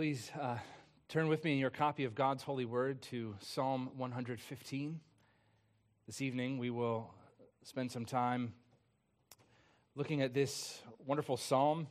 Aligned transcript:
Please 0.00 0.32
uh, 0.40 0.56
turn 1.10 1.28
with 1.28 1.44
me 1.44 1.52
in 1.52 1.58
your 1.58 1.68
copy 1.68 2.04
of 2.04 2.14
God's 2.14 2.42
holy 2.42 2.64
word 2.64 3.02
to 3.02 3.36
Psalm 3.40 3.90
115. 3.98 4.98
This 6.06 6.22
evening, 6.22 6.56
we 6.56 6.70
will 6.70 7.12
spend 7.64 7.92
some 7.92 8.06
time 8.06 8.54
looking 9.94 10.22
at 10.22 10.32
this 10.32 10.80
wonderful 11.04 11.36
psalm, 11.36 11.86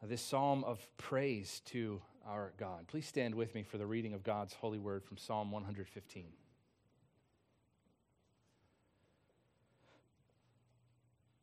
uh, 0.00 0.06
this 0.06 0.22
psalm 0.22 0.62
of 0.62 0.78
praise 0.96 1.60
to 1.64 2.00
our 2.24 2.52
God. 2.56 2.86
Please 2.86 3.06
stand 3.06 3.34
with 3.34 3.52
me 3.52 3.64
for 3.64 3.78
the 3.78 3.86
reading 3.86 4.14
of 4.14 4.22
God's 4.22 4.54
holy 4.54 4.78
word 4.78 5.02
from 5.04 5.16
Psalm 5.16 5.50
115. 5.50 6.26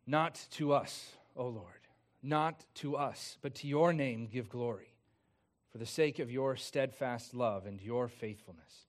Not 0.05 0.39
to 0.51 0.71
us, 0.71 1.11
O 1.35 1.47
Lord, 1.47 1.65
not 2.23 2.63
to 2.75 2.95
us, 2.95 3.37
but 3.41 3.55
to 3.55 3.67
your 3.67 3.91
name 3.91 4.29
give 4.31 4.47
glory, 4.47 4.93
for 5.77 5.81
the 5.81 5.85
sake 5.85 6.17
of 6.17 6.31
your 6.31 6.55
steadfast 6.55 7.35
love 7.35 7.67
and 7.67 7.79
your 7.79 8.07
faithfulness. 8.07 8.87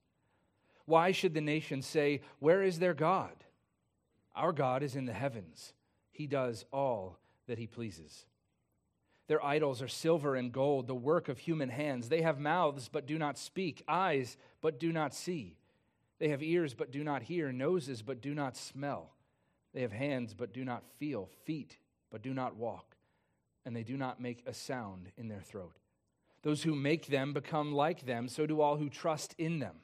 Why 0.86 1.12
should 1.12 1.34
the 1.34 1.42
nations 1.42 1.86
say, 1.86 2.22
Where 2.38 2.62
is 2.62 2.78
their 2.78 2.94
God? 2.94 3.44
Our 4.34 4.54
God 4.54 4.82
is 4.82 4.96
in 4.96 5.04
the 5.04 5.12
heavens, 5.12 5.74
He 6.12 6.26
does 6.26 6.64
all 6.72 7.18
that 7.46 7.58
He 7.58 7.66
pleases. 7.66 8.24
Their 9.26 9.44
idols 9.44 9.82
are 9.82 9.88
silver 9.88 10.34
and 10.34 10.50
gold, 10.50 10.86
the 10.86 10.94
work 10.94 11.28
of 11.28 11.36
human 11.36 11.68
hands. 11.68 12.08
They 12.08 12.22
have 12.22 12.40
mouths, 12.40 12.88
but 12.90 13.04
do 13.04 13.18
not 13.18 13.36
speak, 13.36 13.84
eyes, 13.86 14.38
but 14.62 14.80
do 14.80 14.90
not 14.90 15.12
see. 15.12 15.58
They 16.18 16.30
have 16.30 16.42
ears, 16.42 16.72
but 16.72 16.90
do 16.90 17.04
not 17.04 17.20
hear, 17.20 17.52
noses, 17.52 18.00
but 18.00 18.22
do 18.22 18.34
not 18.34 18.56
smell. 18.56 19.10
They 19.74 19.82
have 19.82 19.92
hands, 19.92 20.32
but 20.32 20.54
do 20.54 20.64
not 20.64 20.84
feel, 20.96 21.28
feet, 21.44 21.76
but 22.10 22.22
do 22.22 22.32
not 22.32 22.56
walk, 22.56 22.96
and 23.66 23.76
they 23.76 23.82
do 23.82 23.98
not 23.98 24.22
make 24.22 24.42
a 24.46 24.54
sound 24.54 25.12
in 25.18 25.28
their 25.28 25.42
throat. 25.42 25.76
Those 26.48 26.62
who 26.62 26.74
make 26.74 27.08
them 27.08 27.34
become 27.34 27.74
like 27.74 28.06
them, 28.06 28.26
so 28.26 28.46
do 28.46 28.62
all 28.62 28.78
who 28.78 28.88
trust 28.88 29.34
in 29.36 29.58
them. 29.58 29.74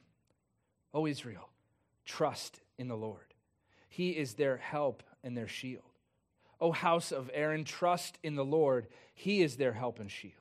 O 0.95 1.05
Israel, 1.05 1.47
trust 2.05 2.59
in 2.79 2.87
the 2.87 2.97
Lord. 2.97 3.35
He 3.87 4.09
is 4.09 4.33
their 4.33 4.57
help 4.57 5.03
and 5.23 5.37
their 5.37 5.47
shield. 5.47 5.83
O 6.59 6.71
house 6.71 7.11
of 7.11 7.29
Aaron, 7.35 7.65
trust 7.65 8.17
in 8.23 8.33
the 8.33 8.43
Lord. 8.43 8.87
He 9.13 9.43
is 9.43 9.57
their 9.57 9.73
help 9.73 9.99
and 9.99 10.09
shield. 10.09 10.33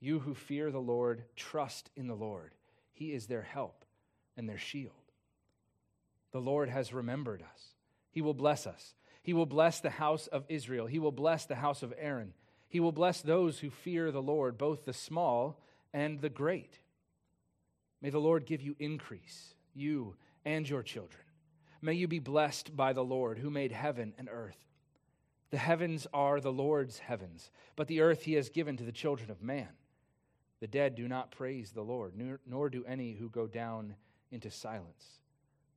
You 0.00 0.20
who 0.20 0.32
fear 0.32 0.70
the 0.70 0.78
Lord, 0.78 1.24
trust 1.36 1.90
in 1.94 2.06
the 2.06 2.16
Lord. 2.16 2.54
He 2.94 3.12
is 3.12 3.26
their 3.26 3.42
help 3.42 3.84
and 4.34 4.48
their 4.48 4.56
shield. 4.56 4.94
The 6.32 6.40
Lord 6.40 6.70
has 6.70 6.94
remembered 6.94 7.42
us. 7.42 7.74
He 8.10 8.22
will 8.22 8.32
bless 8.32 8.66
us. 8.66 8.94
He 9.22 9.34
will 9.34 9.44
bless 9.44 9.80
the 9.80 9.90
house 9.90 10.26
of 10.26 10.46
Israel. 10.48 10.86
He 10.86 10.98
will 10.98 11.12
bless 11.12 11.44
the 11.44 11.56
house 11.56 11.82
of 11.82 11.92
Aaron. 11.98 12.32
He 12.68 12.80
will 12.80 12.92
bless 12.92 13.20
those 13.20 13.60
who 13.60 13.70
fear 13.70 14.10
the 14.10 14.22
Lord, 14.22 14.58
both 14.58 14.84
the 14.84 14.92
small 14.92 15.60
and 15.92 16.20
the 16.20 16.28
great. 16.28 16.78
May 18.00 18.10
the 18.10 18.18
Lord 18.18 18.46
give 18.46 18.62
you 18.62 18.76
increase, 18.78 19.54
you 19.74 20.16
and 20.44 20.68
your 20.68 20.82
children. 20.82 21.22
May 21.80 21.94
you 21.94 22.08
be 22.08 22.18
blessed 22.18 22.76
by 22.76 22.92
the 22.92 23.04
Lord 23.04 23.38
who 23.38 23.50
made 23.50 23.72
heaven 23.72 24.14
and 24.18 24.28
earth. 24.30 24.58
The 25.50 25.58
heavens 25.58 26.06
are 26.12 26.40
the 26.40 26.52
Lord's 26.52 26.98
heavens, 26.98 27.50
but 27.74 27.88
the 27.88 28.00
earth 28.00 28.22
he 28.22 28.34
has 28.34 28.50
given 28.50 28.76
to 28.76 28.84
the 28.84 28.92
children 28.92 29.30
of 29.30 29.42
man. 29.42 29.68
The 30.60 30.66
dead 30.66 30.94
do 30.94 31.08
not 31.08 31.30
praise 31.30 31.70
the 31.70 31.82
Lord, 31.82 32.12
nor 32.46 32.68
do 32.68 32.84
any 32.84 33.14
who 33.14 33.30
go 33.30 33.46
down 33.46 33.94
into 34.30 34.50
silence 34.50 35.20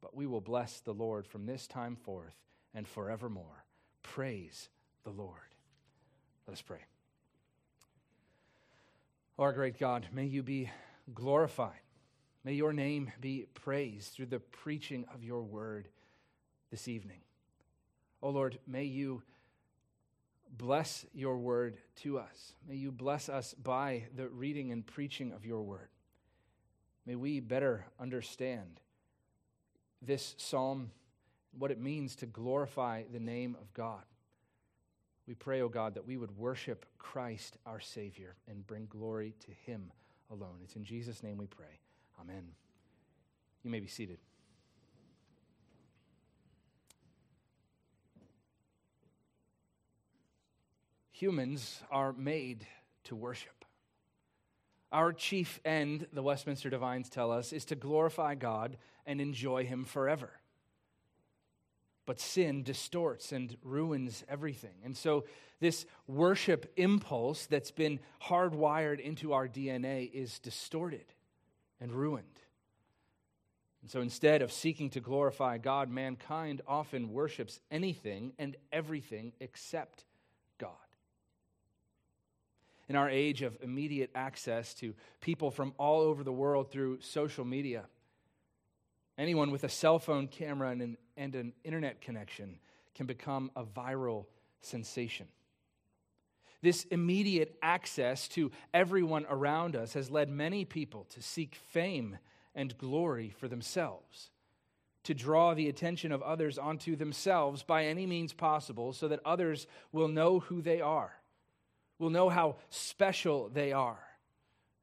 but 0.01 0.15
we 0.15 0.25
will 0.25 0.41
bless 0.41 0.79
the 0.79 0.93
Lord 0.93 1.27
from 1.27 1.45
this 1.45 1.67
time 1.67 1.95
forth 1.95 2.35
and 2.73 2.87
forevermore. 2.87 3.65
Praise 4.01 4.69
the 5.03 5.11
Lord. 5.11 5.50
Let 6.47 6.53
us 6.53 6.61
pray. 6.61 6.79
Our 9.39 9.53
great 9.53 9.79
God, 9.79 10.07
may 10.11 10.25
you 10.25 10.43
be 10.43 10.69
glorified. 11.13 11.79
May 12.43 12.53
your 12.53 12.73
name 12.73 13.11
be 13.19 13.45
praised 13.53 14.13
through 14.13 14.27
the 14.27 14.39
preaching 14.39 15.05
of 15.13 15.23
your 15.23 15.43
word 15.43 15.87
this 16.71 16.87
evening. 16.87 17.19
Oh 18.21 18.29
Lord, 18.29 18.59
may 18.67 18.83
you 18.83 19.23
bless 20.57 21.05
your 21.13 21.37
word 21.37 21.77
to 21.97 22.19
us. 22.19 22.53
May 22.67 22.75
you 22.75 22.91
bless 22.91 23.29
us 23.29 23.53
by 23.53 24.03
the 24.15 24.27
reading 24.27 24.71
and 24.71 24.85
preaching 24.85 25.31
of 25.31 25.45
your 25.45 25.61
word. 25.61 25.89
May 27.05 27.15
we 27.15 27.39
better 27.39 27.85
understand 27.99 28.79
this 30.01 30.35
psalm, 30.37 30.91
what 31.57 31.71
it 31.71 31.79
means 31.79 32.15
to 32.17 32.25
glorify 32.25 33.03
the 33.11 33.19
name 33.19 33.55
of 33.59 33.73
God. 33.73 34.03
We 35.27 35.35
pray, 35.35 35.61
O 35.61 35.65
oh 35.65 35.69
God, 35.69 35.93
that 35.95 36.05
we 36.05 36.17
would 36.17 36.35
worship 36.37 36.85
Christ 36.97 37.57
our 37.65 37.79
Savior 37.79 38.35
and 38.47 38.65
bring 38.65 38.87
glory 38.87 39.35
to 39.45 39.51
Him 39.51 39.91
alone. 40.31 40.57
It's 40.63 40.75
in 40.75 40.83
Jesus' 40.83 41.23
name 41.23 41.37
we 41.37 41.45
pray. 41.45 41.79
Amen. 42.19 42.43
You 43.63 43.69
may 43.69 43.79
be 43.79 43.87
seated. 43.87 44.17
Humans 51.11 51.83
are 51.91 52.13
made 52.13 52.65
to 53.03 53.15
worship. 53.15 53.63
Our 54.91 55.13
chief 55.13 55.59
end, 55.63 56.07
the 56.11 56.23
Westminster 56.23 56.69
Divines 56.69 57.09
tell 57.09 57.31
us, 57.31 57.53
is 57.53 57.63
to 57.65 57.75
glorify 57.75 58.33
God 58.35 58.77
and 59.05 59.21
enjoy 59.21 59.65
Him 59.65 59.85
forever. 59.85 60.31
But 62.05 62.19
sin 62.19 62.63
distorts 62.63 63.31
and 63.31 63.55
ruins 63.63 64.23
everything. 64.27 64.75
And 64.83 64.97
so, 64.97 65.25
this 65.59 65.85
worship 66.07 66.71
impulse 66.75 67.45
that's 67.45 67.69
been 67.69 67.99
hardwired 68.23 68.99
into 68.99 69.33
our 69.33 69.47
DNA 69.47 70.11
is 70.11 70.39
distorted 70.39 71.05
and 71.79 71.91
ruined. 71.91 72.25
And 73.81 73.89
so, 73.89 74.01
instead 74.01 74.41
of 74.41 74.51
seeking 74.51 74.89
to 74.91 74.99
glorify 74.99 75.59
God, 75.59 75.89
mankind 75.89 76.61
often 76.67 77.13
worships 77.13 77.59
anything 77.69 78.33
and 78.39 78.55
everything 78.71 79.33
except 79.39 80.05
God 80.57 80.71
in 82.91 82.97
our 82.97 83.09
age 83.09 83.41
of 83.41 83.57
immediate 83.61 84.11
access 84.13 84.73
to 84.73 84.93
people 85.21 85.49
from 85.49 85.73
all 85.77 86.01
over 86.01 86.25
the 86.25 86.31
world 86.31 86.69
through 86.69 86.99
social 86.99 87.45
media. 87.45 87.85
Anyone 89.17 89.49
with 89.49 89.63
a 89.63 89.69
cell 89.69 89.97
phone 89.97 90.27
camera 90.27 90.71
and 90.71 90.81
an, 90.81 90.97
and 91.21 91.35
an 91.35 91.53
internet 91.63 92.01
connection 92.01 92.57
can 92.95 93.05
become 93.05 93.51
a 93.55 93.63
viral 93.63 94.25
sensation. 94.59 95.27
This 96.61 96.85
immediate 96.85 97.55
access 97.61 98.27
to 98.29 98.51
everyone 98.73 99.25
around 99.29 99.75
us 99.75 99.93
has 99.93 100.11
led 100.11 100.29
many 100.29 100.65
people 100.65 101.05
to 101.11 101.21
seek 101.21 101.55
fame 101.55 102.17
and 102.53 102.77
glory 102.77 103.33
for 103.39 103.47
themselves, 103.47 104.29
to 105.03 105.13
draw 105.13 105.53
the 105.53 105.69
attention 105.69 106.11
of 106.11 106.21
others 106.21 106.57
onto 106.57 106.95
themselves 106.95 107.63
by 107.63 107.85
any 107.85 108.05
means 108.05 108.33
possible 108.33 108.91
so 108.91 109.07
that 109.07 109.21
others 109.23 109.67
will 109.91 110.07
know 110.07 110.39
who 110.39 110.61
they 110.61 110.81
are 110.81 111.13
will 112.01 112.09
know 112.09 112.29
how 112.29 112.55
special 112.71 113.47
they 113.49 113.71
are 113.71 113.99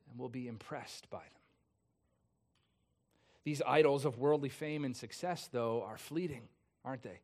and 0.09 0.19
will 0.19 0.29
be 0.29 0.47
impressed 0.47 1.11
by 1.11 1.19
them. 1.19 1.38
These 3.49 3.63
idols 3.67 4.05
of 4.05 4.19
worldly 4.19 4.51
fame 4.51 4.85
and 4.85 4.95
success, 4.95 5.49
though, 5.51 5.83
are 5.83 5.97
fleeting, 5.97 6.43
aren't 6.85 7.03
they? 7.03 7.21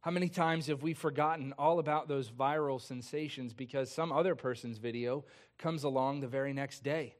How 0.00 0.12
many 0.12 0.28
times 0.28 0.68
have 0.68 0.84
we 0.84 0.94
forgotten 0.94 1.54
all 1.58 1.80
about 1.80 2.06
those 2.06 2.30
viral 2.30 2.80
sensations 2.80 3.52
because 3.52 3.90
some 3.90 4.12
other 4.12 4.36
person's 4.36 4.78
video 4.78 5.24
comes 5.58 5.82
along 5.82 6.20
the 6.20 6.28
very 6.28 6.52
next 6.52 6.84
day 6.84 7.16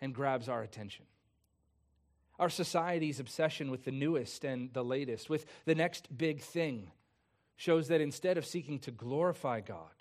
and 0.00 0.14
grabs 0.14 0.48
our 0.48 0.62
attention? 0.62 1.04
Our 2.38 2.48
society's 2.48 3.20
obsession 3.20 3.70
with 3.70 3.84
the 3.84 3.92
newest 3.92 4.44
and 4.44 4.72
the 4.72 4.82
latest, 4.82 5.28
with 5.28 5.44
the 5.66 5.74
next 5.74 6.16
big 6.16 6.40
thing, 6.40 6.90
shows 7.56 7.88
that 7.88 8.00
instead 8.00 8.38
of 8.38 8.46
seeking 8.46 8.78
to 8.78 8.92
glorify 8.92 9.60
God, 9.60 9.92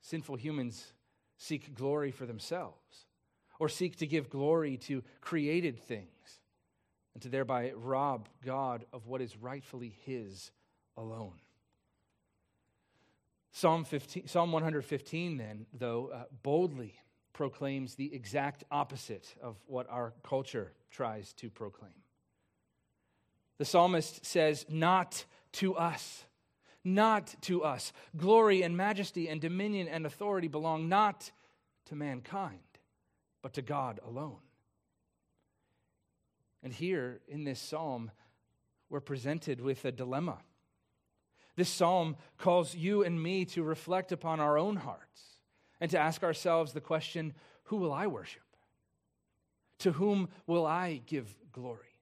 Sinful 0.00 0.38
humans 0.38 0.92
seek 1.38 1.72
glory 1.72 2.10
for 2.10 2.26
themselves 2.26 3.06
or 3.60 3.68
seek 3.68 3.94
to 3.98 4.08
give 4.08 4.28
glory 4.28 4.76
to 4.78 5.04
created 5.20 5.78
things 5.78 6.40
and 7.16 7.22
to 7.22 7.30
thereby 7.30 7.72
rob 7.74 8.28
God 8.44 8.84
of 8.92 9.06
what 9.06 9.22
is 9.22 9.38
rightfully 9.38 9.96
His 10.04 10.50
alone. 10.98 11.40
Psalm, 13.52 13.86
15, 13.86 14.26
Psalm 14.28 14.52
115, 14.52 15.38
then, 15.38 15.64
though, 15.72 16.10
uh, 16.12 16.24
boldly 16.42 16.94
proclaims 17.32 17.94
the 17.94 18.14
exact 18.14 18.64
opposite 18.70 19.34
of 19.42 19.56
what 19.66 19.88
our 19.88 20.12
culture 20.22 20.74
tries 20.90 21.32
to 21.32 21.48
proclaim. 21.48 21.94
The 23.56 23.64
psalmist 23.64 24.26
says, 24.26 24.66
Not 24.68 25.24
to 25.52 25.74
us 25.74 26.26
not 26.84 27.34
to 27.40 27.64
us. 27.64 27.92
Glory 28.16 28.62
and 28.62 28.76
majesty 28.76 29.28
and 29.28 29.40
dominion 29.40 29.88
and 29.88 30.06
authority 30.06 30.46
belong 30.46 30.88
not 30.88 31.32
to 31.86 31.96
mankind, 31.96 32.60
but 33.42 33.54
to 33.54 33.62
God 33.62 33.98
alone. 34.06 34.45
And 36.66 36.74
here 36.74 37.20
in 37.28 37.44
this 37.44 37.60
psalm, 37.60 38.10
we're 38.90 38.98
presented 38.98 39.60
with 39.60 39.84
a 39.84 39.92
dilemma. 39.92 40.38
This 41.54 41.68
psalm 41.68 42.16
calls 42.38 42.74
you 42.74 43.04
and 43.04 43.22
me 43.22 43.44
to 43.44 43.62
reflect 43.62 44.10
upon 44.10 44.40
our 44.40 44.58
own 44.58 44.74
hearts 44.74 45.38
and 45.80 45.88
to 45.92 45.98
ask 46.00 46.24
ourselves 46.24 46.72
the 46.72 46.80
question 46.80 47.34
who 47.66 47.76
will 47.76 47.92
I 47.92 48.08
worship? 48.08 48.42
To 49.78 49.92
whom 49.92 50.28
will 50.48 50.66
I 50.66 51.02
give 51.06 51.32
glory? 51.52 52.00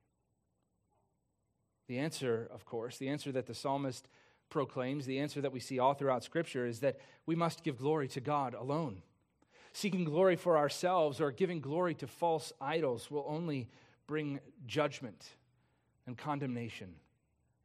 The 1.87 1.99
answer, 1.99 2.49
of 2.51 2.65
course, 2.65 2.97
the 2.97 3.11
answer 3.11 3.33
that 3.33 3.45
the 3.45 3.55
psalmist 3.55 4.09
proclaims, 4.49 5.05
the 5.05 5.19
answer 5.19 5.43
that 5.43 5.53
we 5.53 5.61
see 5.61 5.79
all 5.79 5.93
throughout 5.93 6.25
Scripture 6.25 6.65
is 6.65 6.81
that 6.81 6.99
we 7.27 7.35
must 7.35 7.65
give 7.65 7.77
glory 7.77 8.09
to 8.09 8.21
God 8.23 8.55
alone. 8.55 9.03
Seeking 9.75 10.05
glory 10.05 10.37
for 10.37 10.57
ourselves 10.57 11.21
or 11.21 11.33
giving 11.33 11.61
glory 11.61 11.93
to 11.97 12.07
false 12.07 12.51
idols 12.63 13.11
will 13.11 13.27
only 13.29 13.69
bring 14.07 14.41
judgment 14.67 15.25
and 16.07 16.17
condemnation 16.17 16.95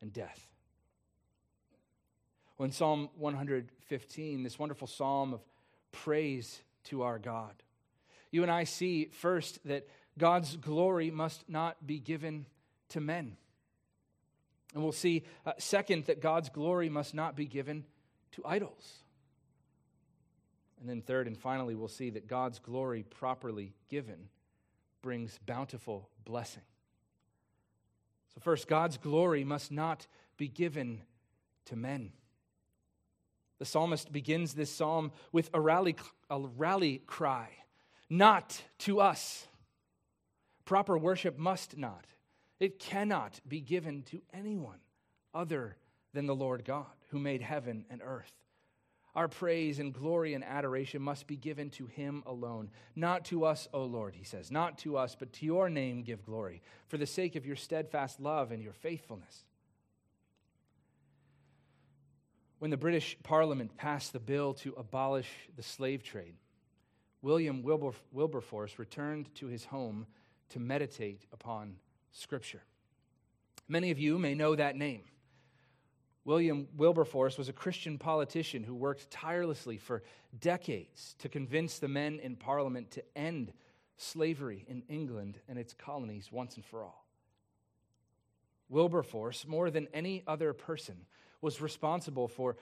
and 0.01 0.13
death. 0.13 0.47
Well, 2.57 2.65
in 2.65 2.71
Psalm 2.71 3.09
115, 3.18 4.44
this 4.44 4.59
wonderful 4.59 4.88
psalm 4.88 5.33
of 5.33 5.41
praise 5.91 6.62
to 6.86 7.03
our 7.03 7.19
God, 7.19 7.53
you 8.31 8.44
and 8.44 8.51
I 8.51 8.63
see 8.63 9.06
first 9.06 9.59
that 9.65 9.88
God's 10.18 10.56
glory 10.57 11.09
must 11.09 11.47
not 11.50 11.88
be 11.88 12.00
given 12.00 12.45
to 12.89 13.00
men. 13.00 13.38
And 14.74 14.83
we'll 14.83 14.92
see, 14.92 15.24
uh, 15.45 15.53
second, 15.57 16.06
that 16.06 16.21
God's 16.21 16.50
glory 16.50 16.89
must 16.89 17.15
not 17.15 17.35
be 17.35 17.45
given 17.45 17.85
to 18.33 18.45
idols. 18.45 19.00
And 20.80 20.88
then, 20.88 21.01
third 21.01 21.27
and 21.27 21.38
finally, 21.38 21.75
we'll 21.75 21.88
see 21.88 22.12
that 22.12 22.27
God's 22.27 22.59
glory 22.59 23.03
properly 23.03 23.74
given 23.89 24.30
brings 25.01 25.40
bountiful 25.46 26.10
blessing. 26.25 26.63
So, 28.34 28.42
first, 28.42 28.68
God's 28.68 28.98
glory 28.98 29.44
must 29.44 29.72
not 29.72 30.07
be 30.38 30.48
given 30.48 31.01
to 31.66 31.75
men. 31.75 32.12
The 33.57 33.66
psalmist 33.66 34.12
begins 34.12 34.54
this 34.54 34.72
psalm 34.72 35.12
with 35.31 35.50
a 35.54 35.60
rally, 35.60 35.96
a 36.30 36.40
rally 36.40 37.01
cry 37.06 37.50
not 38.10 38.62
to 38.80 39.00
us. 39.00 39.48
Proper 40.66 40.98
worship 40.98 41.38
must 41.38 41.78
not, 41.78 42.06
it 42.60 42.80
cannot 42.80 43.40
be 43.48 43.62
given 43.62 44.04
to 44.04 44.22
anyone 44.34 44.80
other 45.34 45.75
than 46.13 46.25
the 46.25 46.36
Lord 46.36 46.66
God 46.66 46.86
who 47.10 47.19
made 47.19 47.42
heaven 47.42 47.86
and 47.90 48.02
earth. 48.04 48.31
Our 49.15 49.27
praise 49.27 49.79
and 49.79 49.94
glory 49.94 50.33
and 50.33 50.44
adoration 50.44 51.01
must 51.01 51.27
be 51.27 51.35
given 51.35 51.69
to 51.71 51.88
him 51.88 52.23
alone. 52.25 52.69
Not 52.95 53.25
to 53.25 53.45
us, 53.45 53.67
O 53.73 53.83
Lord, 53.83 54.15
he 54.15 54.23
says. 54.23 54.51
Not 54.51 54.77
to 54.79 54.97
us, 54.97 55.15
but 55.17 55.33
to 55.33 55.45
your 55.45 55.69
name 55.69 56.03
give 56.03 56.25
glory, 56.25 56.61
for 56.88 56.97
the 56.97 57.07
sake 57.07 57.35
of 57.35 57.45
your 57.45 57.56
steadfast 57.56 58.19
love 58.19 58.51
and 58.51 58.61
your 58.61 58.73
faithfulness. 58.73 59.44
When 62.59 62.71
the 62.71 62.77
British 62.77 63.17
Parliament 63.23 63.77
passed 63.77 64.13
the 64.13 64.19
bill 64.19 64.53
to 64.56 64.73
abolish 64.77 65.29
the 65.56 65.63
slave 65.63 66.03
trade, 66.03 66.35
William 67.21 67.63
Wilber, 67.63 67.91
Wilberforce 68.11 68.77
returned 68.77 69.33
to 69.35 69.47
his 69.47 69.65
home 69.65 70.06
to 70.50 70.59
meditate 70.59 71.25
upon 71.33 71.75
Scripture. 72.11 72.63
Many 73.67 73.91
of 73.91 74.00
you 74.00 74.17
may 74.17 74.35
know 74.35 74.56
that 74.56 74.75
name. 74.75 75.03
William 76.30 76.68
Wilberforce 76.78 77.40
was 77.40 77.50
a 77.50 77.54
Christian 77.54 77.98
politician 77.98 78.64
who 78.64 78.76
worked 78.76 79.10
tirelessly 79.10 79.80
for 79.80 80.04
decades 80.40 81.16
to 81.18 81.28
convince 81.28 81.80
the 81.80 81.88
men 81.88 82.20
in 82.20 82.36
Parliament 82.36 82.92
to 82.92 83.04
end 83.16 83.52
slavery 83.98 84.64
in 84.68 84.84
England 84.88 85.40
and 85.48 85.58
its 85.58 85.74
colonies 85.74 86.31
once 86.31 86.56
and 86.56 86.64
for 86.64 86.84
all. 86.84 87.08
Wilberforce, 88.70 89.48
more 89.48 89.72
than 89.72 89.88
any 89.92 90.22
other 90.28 90.54
person, 90.54 90.98
was 91.42 91.62
responsible 91.62 92.28
for 92.28 92.58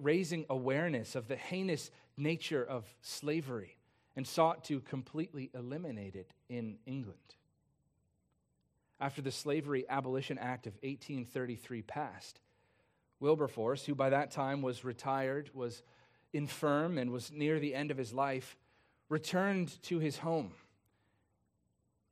raising 0.00 0.44
awareness 0.50 1.14
of 1.14 1.28
the 1.28 1.36
heinous 1.36 1.92
nature 2.16 2.64
of 2.64 2.92
slavery 3.02 3.76
and 4.16 4.26
sought 4.26 4.64
to 4.64 4.80
completely 4.80 5.48
eliminate 5.54 6.16
it 6.16 6.32
in 6.48 6.76
England. 6.86 7.36
After 8.98 9.22
the 9.22 9.30
Slavery 9.30 9.84
Abolition 9.88 10.38
Act 10.38 10.66
of 10.66 10.72
1833 10.82 11.82
passed, 11.82 12.40
Wilberforce, 13.22 13.86
who 13.86 13.94
by 13.94 14.10
that 14.10 14.32
time 14.32 14.60
was 14.60 14.84
retired, 14.84 15.48
was 15.54 15.82
infirm, 16.32 16.98
and 16.98 17.10
was 17.10 17.30
near 17.30 17.60
the 17.60 17.74
end 17.74 17.90
of 17.90 17.96
his 17.96 18.12
life, 18.12 18.56
returned 19.08 19.80
to 19.84 19.98
his 20.00 20.18
home 20.18 20.52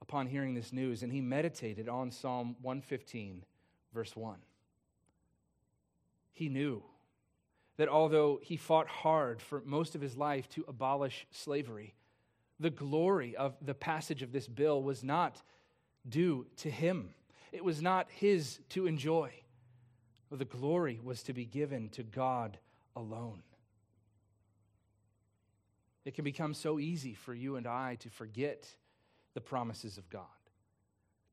upon 0.00 0.26
hearing 0.26 0.54
this 0.54 0.72
news, 0.72 1.02
and 1.02 1.12
he 1.12 1.20
meditated 1.20 1.88
on 1.88 2.10
Psalm 2.10 2.56
115, 2.62 3.44
verse 3.92 4.14
1. 4.14 4.38
He 6.32 6.48
knew 6.48 6.82
that 7.76 7.88
although 7.88 8.38
he 8.42 8.56
fought 8.56 8.86
hard 8.86 9.42
for 9.42 9.62
most 9.64 9.94
of 9.94 10.00
his 10.00 10.16
life 10.16 10.48
to 10.50 10.64
abolish 10.68 11.26
slavery, 11.30 11.94
the 12.60 12.70
glory 12.70 13.34
of 13.34 13.56
the 13.60 13.74
passage 13.74 14.22
of 14.22 14.32
this 14.32 14.46
bill 14.46 14.82
was 14.82 15.02
not 15.02 15.42
due 16.08 16.46
to 16.58 16.70
him. 16.70 17.14
It 17.52 17.64
was 17.64 17.82
not 17.82 18.08
his 18.10 18.60
to 18.70 18.86
enjoy. 18.86 19.32
The 20.30 20.44
glory 20.44 21.00
was 21.02 21.22
to 21.24 21.32
be 21.32 21.44
given 21.44 21.88
to 21.90 22.02
God 22.02 22.58
alone. 22.94 23.42
It 26.04 26.14
can 26.14 26.24
become 26.24 26.54
so 26.54 26.78
easy 26.78 27.14
for 27.14 27.34
you 27.34 27.56
and 27.56 27.66
I 27.66 27.96
to 27.96 28.10
forget 28.10 28.68
the 29.34 29.40
promises 29.40 29.98
of 29.98 30.08
God, 30.08 30.24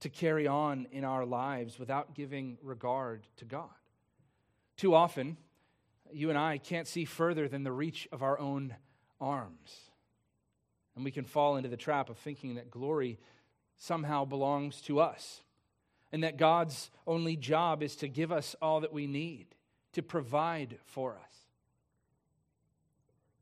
to 0.02 0.10
carry 0.10 0.48
on 0.48 0.88
in 0.92 1.04
our 1.04 1.26
lives 1.26 1.80
without 1.80 2.16
giving 2.16 2.58
regard 2.62 3.28
to 3.38 3.46
God. 3.46 3.70
Too 4.76 4.94
often, 4.94 5.38
you 6.12 6.30
and 6.30 6.38
I 6.38 6.58
can't 6.58 6.88
see 6.88 7.06
further 7.06 7.48
than 7.48 7.64
the 7.64 7.72
reach 7.72 8.08
of 8.12 8.24
our 8.24 8.40
own 8.40 8.76
arms. 9.22 9.76
And 10.96 11.06
we 11.06 11.12
can 11.12 11.26
fall 11.26 11.58
into 11.58 11.70
the 11.70 11.78
trap 11.78 12.10
of 12.10 12.18
thinking 12.18 12.56
that 12.56 12.72
glory 12.72 13.20
somehow 13.78 14.26
belongs 14.26 14.82
to 14.82 15.00
us 15.00 15.42
and 16.12 16.24
that 16.24 16.38
God's 16.38 16.90
only 17.06 17.36
job 17.36 17.84
is 17.84 17.96
to 17.98 18.08
give 18.08 18.32
us 18.32 18.56
all 18.62 18.82
that 18.82 18.94
we 18.94 19.08
need, 19.08 19.48
to 19.94 20.02
provide 20.02 20.78
for 20.86 21.14
us. 21.14 21.38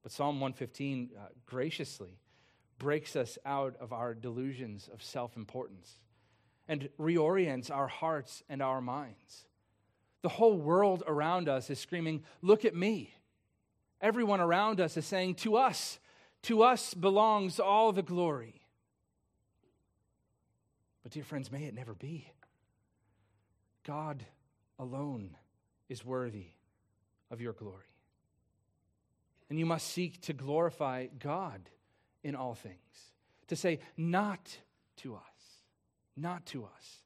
But 0.04 0.12
Psalm 0.12 0.40
115 0.40 1.12
uh, 1.18 1.28
graciously 1.46 2.20
breaks 2.78 3.16
us 3.16 3.38
out 3.46 3.76
of 3.80 3.94
our 3.94 4.14
delusions 4.14 4.90
of 4.94 5.02
self 5.02 5.36
importance 5.36 6.00
and 6.68 6.90
reorients 7.00 7.72
our 7.72 7.88
hearts 7.88 8.44
and 8.50 8.62
our 8.62 8.82
minds. 8.82 9.46
The 10.22 10.30
whole 10.30 10.58
world 10.58 11.04
around 11.06 11.50
us 11.50 11.70
is 11.70 11.80
screaming, 11.80 12.24
Look 12.42 12.66
at 12.66 12.76
me. 12.76 13.14
Everyone 14.02 14.40
around 14.40 14.80
us 14.82 14.98
is 14.98 15.06
saying, 15.06 15.36
To 15.36 15.56
us, 15.56 16.00
to 16.44 16.64
us 16.64 16.94
belongs 16.94 17.60
all 17.60 17.92
the 17.92 18.02
glory. 18.02 18.62
But, 21.04 21.12
dear 21.12 21.24
friends, 21.24 21.52
may 21.52 21.66
it 21.66 21.76
never 21.76 21.94
be. 21.94 22.32
God 23.86 24.26
alone 24.80 25.38
is 25.88 26.04
worthy 26.04 26.48
of 27.32 27.40
your 27.40 27.54
glory. 27.54 27.86
And 29.50 29.60
you 29.60 29.66
must 29.66 29.88
seek 29.88 30.20
to 30.22 30.34
glorify 30.34 31.08
God 31.20 31.70
in 32.24 32.36
all 32.36 32.56
things. 32.56 32.76
To 33.48 33.56
say, 33.56 33.80
not 33.96 34.58
to 34.98 35.16
us, 35.16 35.22
not 36.18 36.46
to 36.48 36.66
us, 36.66 37.04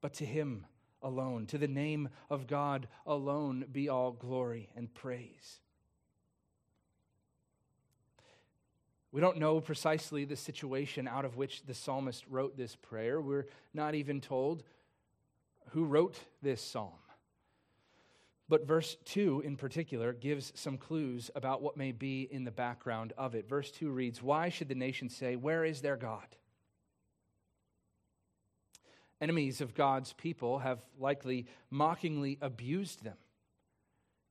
but 0.00 0.14
to 0.14 0.24
Him 0.24 0.64
alone. 1.02 1.46
To 1.46 1.58
the 1.58 1.68
name 1.68 2.08
of 2.30 2.46
God 2.46 2.86
alone 3.04 3.64
be 3.70 3.88
all 3.88 4.12
glory 4.12 4.70
and 4.76 4.92
praise. 4.94 5.60
We 9.10 9.20
don't 9.20 9.38
know 9.38 9.60
precisely 9.60 10.24
the 10.24 10.36
situation 10.36 11.06
out 11.06 11.24
of 11.24 11.36
which 11.36 11.66
the 11.66 11.74
psalmist 11.74 12.24
wrote 12.30 12.56
this 12.56 12.76
prayer. 12.76 13.20
We're 13.20 13.46
not 13.74 13.94
even 13.94 14.20
told 14.20 14.62
who 15.72 15.84
wrote 15.84 16.18
this 16.42 16.60
psalm. 16.60 16.92
But 18.48 18.66
verse 18.66 18.98
2 19.06 19.42
in 19.46 19.56
particular 19.56 20.12
gives 20.12 20.52
some 20.54 20.76
clues 20.76 21.30
about 21.34 21.62
what 21.62 21.78
may 21.78 21.92
be 21.92 22.28
in 22.30 22.44
the 22.44 22.50
background 22.50 23.14
of 23.16 23.34
it. 23.34 23.48
Verse 23.48 23.70
2 23.70 23.90
reads 23.90 24.22
Why 24.22 24.50
should 24.50 24.68
the 24.68 24.74
nation 24.74 25.08
say, 25.08 25.36
Where 25.36 25.64
is 25.64 25.80
their 25.80 25.96
God? 25.96 26.26
Enemies 29.22 29.62
of 29.62 29.74
God's 29.74 30.12
people 30.12 30.58
have 30.58 30.80
likely 30.98 31.46
mockingly 31.70 32.36
abused 32.42 33.02
them, 33.02 33.16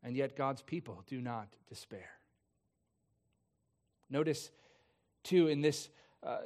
and 0.03 0.15
yet 0.15 0.35
God's 0.35 0.61
people 0.61 1.01
do 1.07 1.19
not 1.19 1.47
despair. 1.67 2.09
Notice, 4.11 4.51
too, 5.23 5.47
in 5.47 5.61
this, 5.61 5.89
uh, 6.21 6.39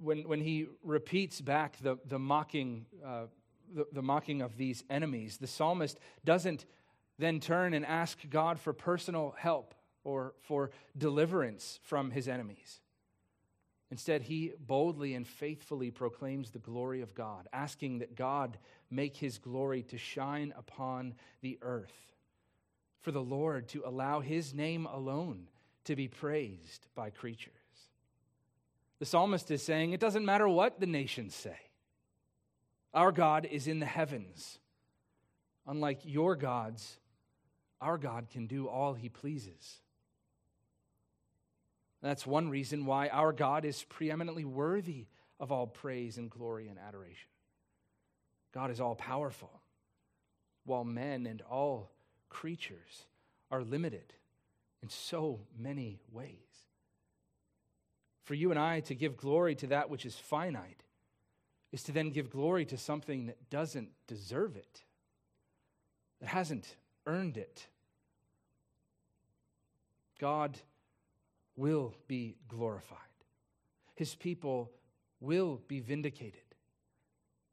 when, 0.00 0.28
when 0.28 0.40
he 0.40 0.66
repeats 0.84 1.40
back 1.40 1.78
the, 1.80 1.96
the 2.06 2.18
mocking 2.18 2.86
uh, 3.04 3.24
the, 3.74 3.86
the 3.92 4.02
mocking 4.02 4.42
of 4.42 4.56
these 4.56 4.84
enemies, 4.90 5.38
the 5.38 5.46
psalmist 5.46 5.98
doesn't 6.24 6.66
then 7.18 7.40
turn 7.40 7.74
and 7.74 7.84
ask 7.84 8.18
God 8.28 8.58
for 8.58 8.72
personal 8.72 9.34
help 9.38 9.74
or 10.04 10.34
for 10.40 10.70
deliverance 10.96 11.78
from 11.82 12.10
his 12.10 12.28
enemies. 12.28 12.80
Instead, 13.90 14.22
he 14.22 14.52
boldly 14.58 15.14
and 15.14 15.26
faithfully 15.26 15.90
proclaims 15.90 16.50
the 16.50 16.58
glory 16.60 17.00
of 17.00 17.14
God, 17.14 17.48
asking 17.52 17.98
that 17.98 18.14
God 18.14 18.56
make 18.90 19.16
his 19.16 19.38
glory 19.38 19.82
to 19.84 19.98
shine 19.98 20.54
upon 20.56 21.14
the 21.40 21.58
earth, 21.60 22.14
for 23.00 23.10
the 23.10 23.22
Lord 23.22 23.68
to 23.68 23.82
allow 23.84 24.20
his 24.20 24.54
name 24.54 24.86
alone 24.86 25.48
to 25.84 25.96
be 25.96 26.06
praised 26.06 26.86
by 26.94 27.10
creatures. 27.10 27.52
The 29.00 29.06
psalmist 29.06 29.50
is 29.50 29.62
saying 29.62 29.92
it 29.92 30.00
doesn't 30.00 30.24
matter 30.24 30.48
what 30.48 30.78
the 30.78 30.86
nations 30.86 31.34
say. 31.34 31.56
Our 32.92 33.12
God 33.12 33.46
is 33.50 33.66
in 33.66 33.78
the 33.78 33.86
heavens. 33.86 34.58
Unlike 35.66 36.00
your 36.04 36.34
gods, 36.34 36.98
our 37.80 37.98
God 37.98 38.28
can 38.30 38.46
do 38.46 38.66
all 38.66 38.94
he 38.94 39.08
pleases. 39.08 39.80
That's 42.02 42.26
one 42.26 42.48
reason 42.48 42.86
why 42.86 43.08
our 43.08 43.32
God 43.32 43.64
is 43.64 43.84
preeminently 43.84 44.44
worthy 44.44 45.06
of 45.38 45.52
all 45.52 45.66
praise 45.66 46.18
and 46.18 46.30
glory 46.30 46.68
and 46.68 46.78
adoration. 46.78 47.28
God 48.52 48.70
is 48.70 48.80
all 48.80 48.94
powerful, 48.94 49.60
while 50.64 50.84
men 50.84 51.26
and 51.26 51.42
all 51.42 51.92
creatures 52.28 53.06
are 53.50 53.62
limited 53.62 54.14
in 54.82 54.88
so 54.88 55.40
many 55.58 56.00
ways. 56.10 56.34
For 58.24 58.34
you 58.34 58.50
and 58.50 58.58
I 58.58 58.80
to 58.80 58.94
give 58.94 59.16
glory 59.16 59.54
to 59.56 59.68
that 59.68 59.90
which 59.90 60.06
is 60.06 60.16
finite 60.16 60.82
is 61.72 61.82
to 61.84 61.92
then 61.92 62.10
give 62.10 62.30
glory 62.30 62.64
to 62.66 62.76
something 62.76 63.26
that 63.26 63.50
doesn't 63.50 63.90
deserve 64.06 64.56
it, 64.56 64.82
that 66.20 66.28
hasn't 66.28 66.76
earned 67.06 67.36
it. 67.36 67.66
God 70.18 70.58
will 71.56 71.94
be 72.08 72.36
glorified. 72.48 72.98
His 73.94 74.14
people 74.14 74.70
will 75.20 75.60
be 75.68 75.80
vindicated, 75.80 76.40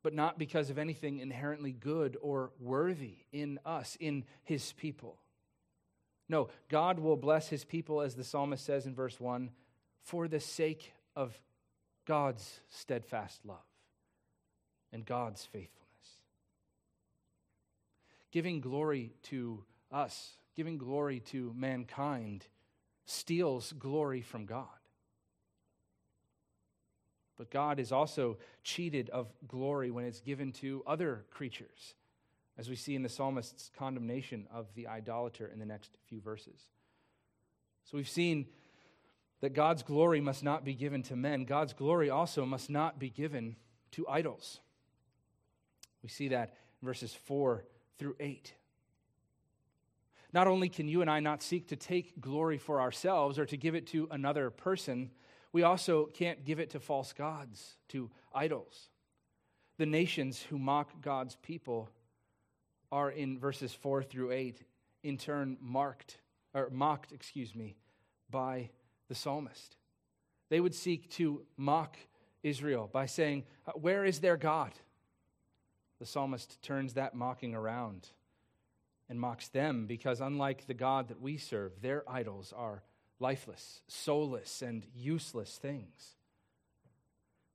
but 0.02 0.14
not 0.14 0.40
because 0.40 0.70
of 0.70 0.78
anything 0.78 1.20
inherently 1.20 1.72
good 1.72 2.18
or 2.22 2.52
worthy 2.60 3.18
in 3.32 3.60
us, 3.66 3.98
in 4.00 4.24
His 4.44 4.74
people. 4.74 5.18
No, 6.30 6.50
God 6.70 7.00
will 7.00 7.18
bless 7.18 7.50
His 7.50 7.64
people, 7.64 8.02
as 8.02 8.16
the 8.16 8.24
psalmist 8.24 8.66
says 8.66 8.86
in 8.86 8.96
verse 8.96 9.20
1, 9.20 9.52
for 10.02 10.28
the 10.28 10.40
sake 10.40 10.94
of 11.16 11.40
God's 12.06 12.62
steadfast 12.70 13.46
love 13.46 13.67
and 14.92 15.06
God's 15.06 15.44
faithfulness. 15.46 15.78
Giving 18.32 18.62
glory 18.62 19.14
to 19.24 19.64
us, 19.92 20.34
giving 20.56 20.78
glory 20.78 21.20
to 21.22 21.54
mankind, 21.56 22.46
steals 23.06 23.74
glory 23.74 24.22
from 24.22 24.46
God. 24.46 24.68
But 27.38 27.52
God 27.52 27.80
is 27.80 27.92
also 27.92 28.38
cheated 28.64 29.10
of 29.12 29.32
glory 29.48 29.92
when 29.92 30.06
it's 30.06 30.20
given 30.20 30.52
to 30.54 30.84
other 30.88 31.26
creatures, 31.30 31.94
as 32.58 32.68
we 32.68 32.76
see 32.76 32.96
in 32.96 33.04
the 33.04 33.10
psalmist's 33.10 33.70
condemnation 33.78 34.48
of 34.52 34.68
the 34.76 34.88
idolater 34.88 35.48
in 35.48 35.60
the 35.60 35.66
next 35.66 35.92
few 36.08 36.20
verses. 36.20 36.60
So 37.86 37.96
we've 37.96 38.10
seen 38.10 38.48
that 39.42 39.54
God's 39.54 39.84
glory 39.84 40.20
must 40.20 40.44
not 40.44 40.66
be 40.66 40.74
given 40.74 41.04
to 41.04 41.16
men, 41.16 41.46
God's 41.46 41.74
glory 41.74 42.10
also 42.10 42.46
must 42.46 42.70
not 42.70 43.00
be 43.00 43.10
given 43.10 43.56
to 43.92 44.08
idols. 44.08 44.60
We 46.04 46.10
see 46.10 46.30
that 46.30 46.56
in 46.82 46.86
verses 46.86 47.14
4 47.14 47.66
through 47.98 48.16
8. 48.20 48.54
Not 50.34 50.48
only 50.48 50.70
can 50.70 50.88
you 50.88 51.02
and 51.02 51.10
I 51.10 51.20
not 51.20 51.42
seek 51.42 51.68
to 51.70 51.76
take 51.76 52.20
glory 52.20 52.58
for 52.58 52.82
ourselves 52.82 53.40
or 53.40 53.46
to 53.46 53.58
give 53.58 53.76
it 53.76 53.88
to 53.88 54.08
another 54.12 54.50
person, 54.50 55.12
we 55.52 55.64
also 55.64 56.06
can't 56.06 56.46
give 56.46 56.60
it 56.60 56.72
to 56.72 56.80
false 56.80 57.14
gods, 57.14 57.78
to 57.90 58.12
idols. 58.34 58.90
The 59.78 59.86
nations 59.86 60.42
who 60.42 60.60
mock 60.60 61.02
God's 61.02 61.36
people 61.38 61.90
are 62.92 63.10
in 63.10 63.40
verses 63.40 63.74
4 63.74 64.04
through 64.04 64.32
8 64.32 64.62
in 65.04 65.18
turn 65.18 65.58
marked 65.62 66.20
or 66.54 66.70
mocked, 66.72 67.12
excuse 67.12 67.56
me, 67.56 67.78
by 68.30 68.70
the 69.08 69.16
psalmist. 69.16 69.78
They 70.50 70.60
would 70.60 70.76
seek 70.76 71.10
to 71.12 71.46
mock 71.56 71.98
Israel 72.44 72.90
by 72.92 73.06
saying, 73.06 73.46
"Where 73.76 74.06
is 74.06 74.20
their 74.20 74.38
God?" 74.38 74.74
The 76.00 76.06
psalmist 76.06 76.62
turns 76.62 76.94
that 76.94 77.16
mocking 77.16 77.56
around 77.56 78.10
and 79.10 79.20
mocks 79.20 79.48
them 79.48 79.86
because, 79.88 80.22
unlike 80.22 80.68
the 80.68 80.74
God 80.74 81.08
that 81.08 81.22
we 81.22 81.38
serve, 81.38 81.82
their 81.82 82.04
idols 82.08 82.54
are 82.56 82.84
lifeless, 83.20 83.82
soulless, 83.88 84.62
and 84.62 84.86
useless 84.94 85.58
things. 85.58 86.16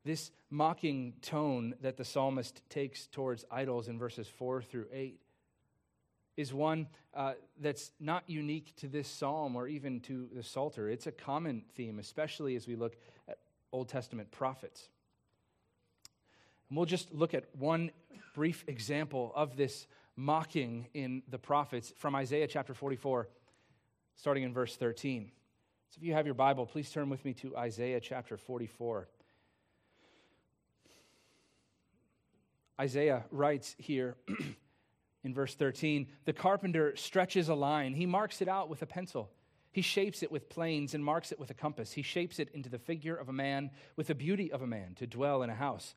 This 0.05 0.33
mocking 0.51 1.15
tone 1.23 1.75
that 1.83 1.97
the 1.97 2.05
psalmist 2.05 2.63
takes 2.69 3.07
towards 3.07 3.45
idols 3.51 3.87
in 3.87 3.99
verses 3.99 4.27
4 4.27 4.63
through 4.63 4.87
8 4.93 5.21
is 6.37 6.53
one 6.53 6.89
uh, 7.15 7.35
that's 7.61 7.93
not 8.01 8.25
unique 8.27 8.75
to 8.77 8.89
this 8.89 9.07
psalm 9.07 9.55
or 9.55 9.69
even 9.69 10.01
to 10.01 10.29
the 10.35 10.43
Psalter. 10.43 10.89
It's 10.89 11.07
a 11.07 11.13
common 11.13 11.63
theme, 11.75 11.99
especially 11.99 12.57
as 12.57 12.67
we 12.67 12.75
look 12.75 12.97
at 13.29 13.39
Old 13.71 13.89
Testament 13.89 14.31
prophets. 14.31 14.89
And 16.73 16.77
we'll 16.79 16.87
just 16.87 17.13
look 17.13 17.35
at 17.35 17.45
one 17.59 17.91
brief 18.35 18.65
example 18.67 19.31
of 19.37 19.59
this 19.59 19.87
mocking 20.17 20.87
in 20.95 21.23
the 21.29 21.37
prophets 21.37 21.93
from 21.99 22.15
Isaiah 22.15 22.47
chapter 22.47 22.73
44, 22.73 23.29
starting 24.17 24.43
in 24.43 24.55
verse 24.55 24.75
13. 24.77 25.31
So 25.91 25.99
if 26.01 26.03
you 26.03 26.15
have 26.15 26.25
your 26.25 26.35
Bible, 26.35 26.65
please 26.65 26.91
turn 26.91 27.11
with 27.11 27.27
me 27.27 27.35
to 27.35 27.55
Isaiah 27.59 28.01
chapter 28.01 28.39
44. 28.39 29.07
Isaiah 32.81 33.27
writes 33.31 33.77
here 33.77 34.17
in 35.25 35.35
verse 35.35 35.55
13 35.55 36.07
The 36.25 36.33
carpenter 36.33 36.97
stretches 36.97 37.51
a 37.51 37.55
line, 37.55 37.93
he 37.93 38.07
marks 38.07 38.41
it 38.41 38.49
out 38.49 38.71
with 38.71 38.81
a 38.81 38.87
pencil. 38.87 39.31
He 39.73 39.83
shapes 39.83 40.23
it 40.23 40.33
with 40.33 40.49
planes 40.49 40.95
and 40.95 41.05
marks 41.05 41.33
it 41.33 41.39
with 41.39 41.51
a 41.51 41.55
compass. 41.55 41.93
He 41.93 42.03
shapes 42.03 42.39
it 42.39 42.49
into 42.55 42.71
the 42.71 42.79
figure 42.79 43.15
of 43.15 43.29
a 43.29 43.33
man 43.35 43.73
with 43.95 44.07
the 44.07 44.15
beauty 44.15 44.51
of 44.51 44.63
a 44.63 44.67
man 44.67 44.95
to 44.95 45.07
dwell 45.07 45.43
in 45.43 45.51
a 45.51 45.55
house. 45.55 45.95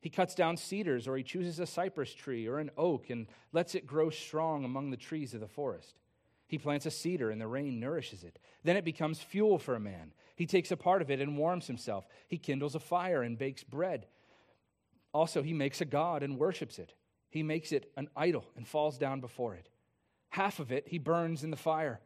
He 0.00 0.10
cuts 0.10 0.34
down 0.34 0.56
cedars, 0.56 1.08
or 1.08 1.16
he 1.16 1.22
chooses 1.22 1.58
a 1.58 1.66
cypress 1.66 2.14
tree 2.14 2.46
or 2.46 2.58
an 2.58 2.70
oak 2.76 3.10
and 3.10 3.26
lets 3.52 3.74
it 3.74 3.86
grow 3.86 4.10
strong 4.10 4.64
among 4.64 4.90
the 4.90 4.96
trees 4.96 5.34
of 5.34 5.40
the 5.40 5.48
forest. 5.48 5.98
He 6.46 6.58
plants 6.58 6.86
a 6.86 6.90
cedar, 6.90 7.30
and 7.30 7.40
the 7.40 7.48
rain 7.48 7.80
nourishes 7.80 8.22
it. 8.22 8.38
Then 8.62 8.76
it 8.76 8.84
becomes 8.84 9.20
fuel 9.20 9.58
for 9.58 9.74
a 9.74 9.80
man. 9.80 10.12
He 10.36 10.46
takes 10.46 10.70
a 10.70 10.76
part 10.76 11.02
of 11.02 11.10
it 11.10 11.20
and 11.20 11.36
warms 11.36 11.66
himself. 11.66 12.06
He 12.28 12.38
kindles 12.38 12.74
a 12.74 12.80
fire 12.80 13.22
and 13.22 13.38
bakes 13.38 13.64
bread. 13.64 14.06
Also, 15.12 15.42
he 15.42 15.52
makes 15.52 15.80
a 15.80 15.86
god 15.86 16.22
and 16.22 16.38
worships 16.38 16.78
it. 16.78 16.92
He 17.30 17.42
makes 17.42 17.72
it 17.72 17.90
an 17.96 18.08
idol 18.14 18.44
and 18.56 18.66
falls 18.66 18.98
down 18.98 19.20
before 19.20 19.54
it. 19.54 19.68
Half 20.30 20.60
of 20.60 20.70
it 20.70 20.88
he 20.88 20.98
burns 20.98 21.42
in 21.42 21.50
the 21.50 21.56
fire. 21.56 22.00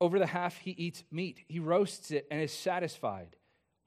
Over 0.00 0.18
the 0.18 0.26
half 0.26 0.56
he 0.58 0.70
eats 0.70 1.04
meat. 1.10 1.40
He 1.48 1.58
roasts 1.58 2.10
it 2.10 2.26
and 2.30 2.40
is 2.40 2.52
satisfied. 2.52 3.36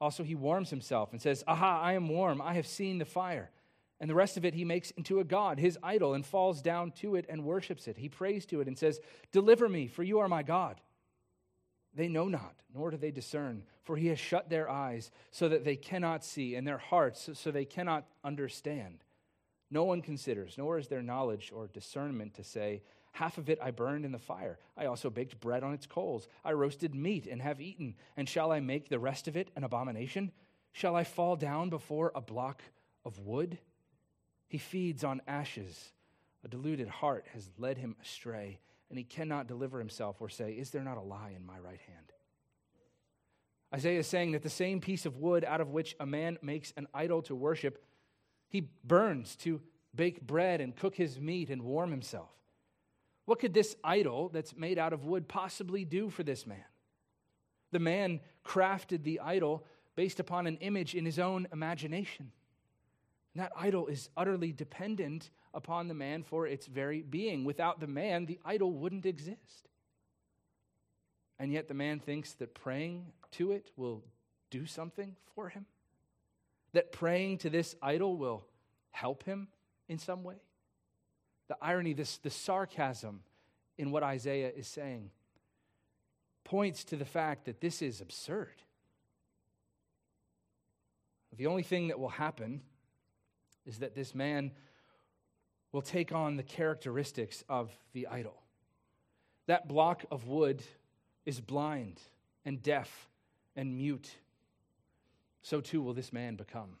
Also, 0.00 0.22
he 0.22 0.34
warms 0.34 0.70
himself 0.70 1.12
and 1.12 1.20
says, 1.20 1.42
Aha, 1.46 1.80
I 1.80 1.94
am 1.94 2.08
warm. 2.08 2.42
I 2.42 2.54
have 2.54 2.66
seen 2.66 2.98
the 2.98 3.04
fire. 3.04 3.50
And 3.98 4.10
the 4.10 4.14
rest 4.14 4.36
of 4.36 4.44
it 4.44 4.54
he 4.54 4.64
makes 4.64 4.90
into 4.92 5.20
a 5.20 5.24
god, 5.24 5.58
his 5.58 5.78
idol, 5.82 6.12
and 6.12 6.24
falls 6.24 6.60
down 6.60 6.90
to 7.00 7.16
it 7.16 7.24
and 7.28 7.44
worships 7.44 7.88
it. 7.88 7.96
He 7.96 8.10
prays 8.10 8.44
to 8.46 8.60
it 8.60 8.68
and 8.68 8.78
says, 8.78 9.00
Deliver 9.32 9.68
me, 9.68 9.86
for 9.86 10.02
you 10.02 10.18
are 10.18 10.28
my 10.28 10.42
God. 10.42 10.80
They 11.94 12.08
know 12.08 12.28
not, 12.28 12.54
nor 12.74 12.90
do 12.90 12.98
they 12.98 13.10
discern, 13.10 13.62
for 13.82 13.96
he 13.96 14.08
has 14.08 14.18
shut 14.18 14.50
their 14.50 14.68
eyes 14.68 15.10
so 15.30 15.48
that 15.48 15.64
they 15.64 15.76
cannot 15.76 16.24
see, 16.24 16.54
and 16.54 16.68
their 16.68 16.76
hearts 16.76 17.30
so 17.32 17.50
they 17.50 17.64
cannot 17.64 18.06
understand. 18.22 19.02
No 19.70 19.84
one 19.84 20.02
considers, 20.02 20.58
nor 20.58 20.78
is 20.78 20.88
there 20.88 21.02
knowledge 21.02 21.50
or 21.54 21.68
discernment 21.68 22.34
to 22.34 22.44
say, 22.44 22.82
Half 23.16 23.38
of 23.38 23.48
it 23.48 23.58
I 23.62 23.70
burned 23.70 24.04
in 24.04 24.12
the 24.12 24.18
fire. 24.18 24.58
I 24.76 24.84
also 24.84 25.08
baked 25.08 25.40
bread 25.40 25.62
on 25.62 25.72
its 25.72 25.86
coals. 25.86 26.28
I 26.44 26.52
roasted 26.52 26.94
meat 26.94 27.26
and 27.26 27.40
have 27.40 27.62
eaten. 27.62 27.94
And 28.14 28.28
shall 28.28 28.52
I 28.52 28.60
make 28.60 28.90
the 28.90 28.98
rest 28.98 29.26
of 29.26 29.38
it 29.38 29.50
an 29.56 29.64
abomination? 29.64 30.32
Shall 30.72 30.94
I 30.94 31.04
fall 31.04 31.34
down 31.34 31.70
before 31.70 32.12
a 32.14 32.20
block 32.20 32.60
of 33.06 33.18
wood? 33.18 33.56
He 34.48 34.58
feeds 34.58 35.02
on 35.02 35.22
ashes. 35.26 35.92
A 36.44 36.48
deluded 36.48 36.88
heart 36.88 37.24
has 37.32 37.48
led 37.56 37.78
him 37.78 37.96
astray, 38.02 38.60
and 38.90 38.98
he 38.98 39.04
cannot 39.04 39.48
deliver 39.48 39.78
himself 39.78 40.20
or 40.20 40.28
say, 40.28 40.52
Is 40.52 40.68
there 40.68 40.84
not 40.84 40.98
a 40.98 41.00
lie 41.00 41.32
in 41.34 41.46
my 41.46 41.58
right 41.58 41.80
hand? 41.86 42.12
Isaiah 43.72 44.00
is 44.00 44.06
saying 44.06 44.32
that 44.32 44.42
the 44.42 44.50
same 44.50 44.78
piece 44.78 45.06
of 45.06 45.16
wood 45.16 45.42
out 45.42 45.62
of 45.62 45.70
which 45.70 45.96
a 45.98 46.04
man 46.04 46.36
makes 46.42 46.74
an 46.76 46.86
idol 46.92 47.22
to 47.22 47.34
worship, 47.34 47.82
he 48.50 48.68
burns 48.84 49.36
to 49.36 49.62
bake 49.94 50.20
bread 50.20 50.60
and 50.60 50.76
cook 50.76 50.96
his 50.96 51.18
meat 51.18 51.48
and 51.48 51.62
warm 51.62 51.90
himself. 51.90 52.28
What 53.26 53.40
could 53.40 53.52
this 53.52 53.76
idol 53.84 54.30
that's 54.30 54.56
made 54.56 54.78
out 54.78 54.92
of 54.92 55.04
wood 55.04 55.28
possibly 55.28 55.84
do 55.84 56.08
for 56.08 56.22
this 56.22 56.46
man? 56.46 56.64
The 57.72 57.80
man 57.80 58.20
crafted 58.44 59.02
the 59.02 59.20
idol 59.20 59.66
based 59.96 60.20
upon 60.20 60.46
an 60.46 60.56
image 60.58 60.94
in 60.94 61.04
his 61.04 61.18
own 61.18 61.48
imagination. 61.52 62.30
And 63.34 63.42
that 63.42 63.52
idol 63.56 63.88
is 63.88 64.08
utterly 64.16 64.52
dependent 64.52 65.30
upon 65.52 65.88
the 65.88 65.94
man 65.94 66.22
for 66.22 66.46
its 66.46 66.66
very 66.66 67.02
being. 67.02 67.44
Without 67.44 67.80
the 67.80 67.86
man, 67.88 68.26
the 68.26 68.38
idol 68.44 68.72
wouldn't 68.72 69.04
exist. 69.04 69.68
And 71.38 71.52
yet 71.52 71.66
the 71.68 71.74
man 71.74 71.98
thinks 71.98 72.32
that 72.34 72.54
praying 72.54 73.06
to 73.32 73.52
it 73.52 73.70
will 73.76 74.04
do 74.50 74.66
something 74.66 75.16
for 75.34 75.48
him, 75.48 75.66
that 76.72 76.92
praying 76.92 77.38
to 77.38 77.50
this 77.50 77.74
idol 77.82 78.16
will 78.16 78.46
help 78.90 79.24
him 79.24 79.48
in 79.88 79.98
some 79.98 80.22
way 80.22 80.36
the 81.48 81.56
irony, 81.60 81.92
this, 81.92 82.18
the 82.18 82.30
sarcasm 82.30 83.20
in 83.78 83.90
what 83.90 84.02
Isaiah 84.02 84.50
is 84.54 84.66
saying 84.66 85.10
points 86.44 86.84
to 86.84 86.96
the 86.96 87.04
fact 87.04 87.46
that 87.46 87.60
this 87.60 87.82
is 87.82 88.00
absurd. 88.00 88.62
The 91.36 91.46
only 91.46 91.64
thing 91.64 91.88
that 91.88 91.98
will 91.98 92.08
happen 92.08 92.62
is 93.66 93.78
that 93.78 93.94
this 93.94 94.14
man 94.14 94.52
will 95.72 95.82
take 95.82 96.12
on 96.12 96.36
the 96.36 96.42
characteristics 96.42 97.44
of 97.48 97.70
the 97.92 98.06
idol. 98.06 98.42
That 99.46 99.68
block 99.68 100.04
of 100.10 100.28
wood 100.28 100.62
is 101.26 101.40
blind 101.40 102.00
and 102.44 102.62
deaf 102.62 103.08
and 103.56 103.76
mute. 103.76 104.14
So 105.42 105.60
too 105.60 105.82
will 105.82 105.94
this 105.94 106.12
man 106.12 106.36
become. 106.36 106.76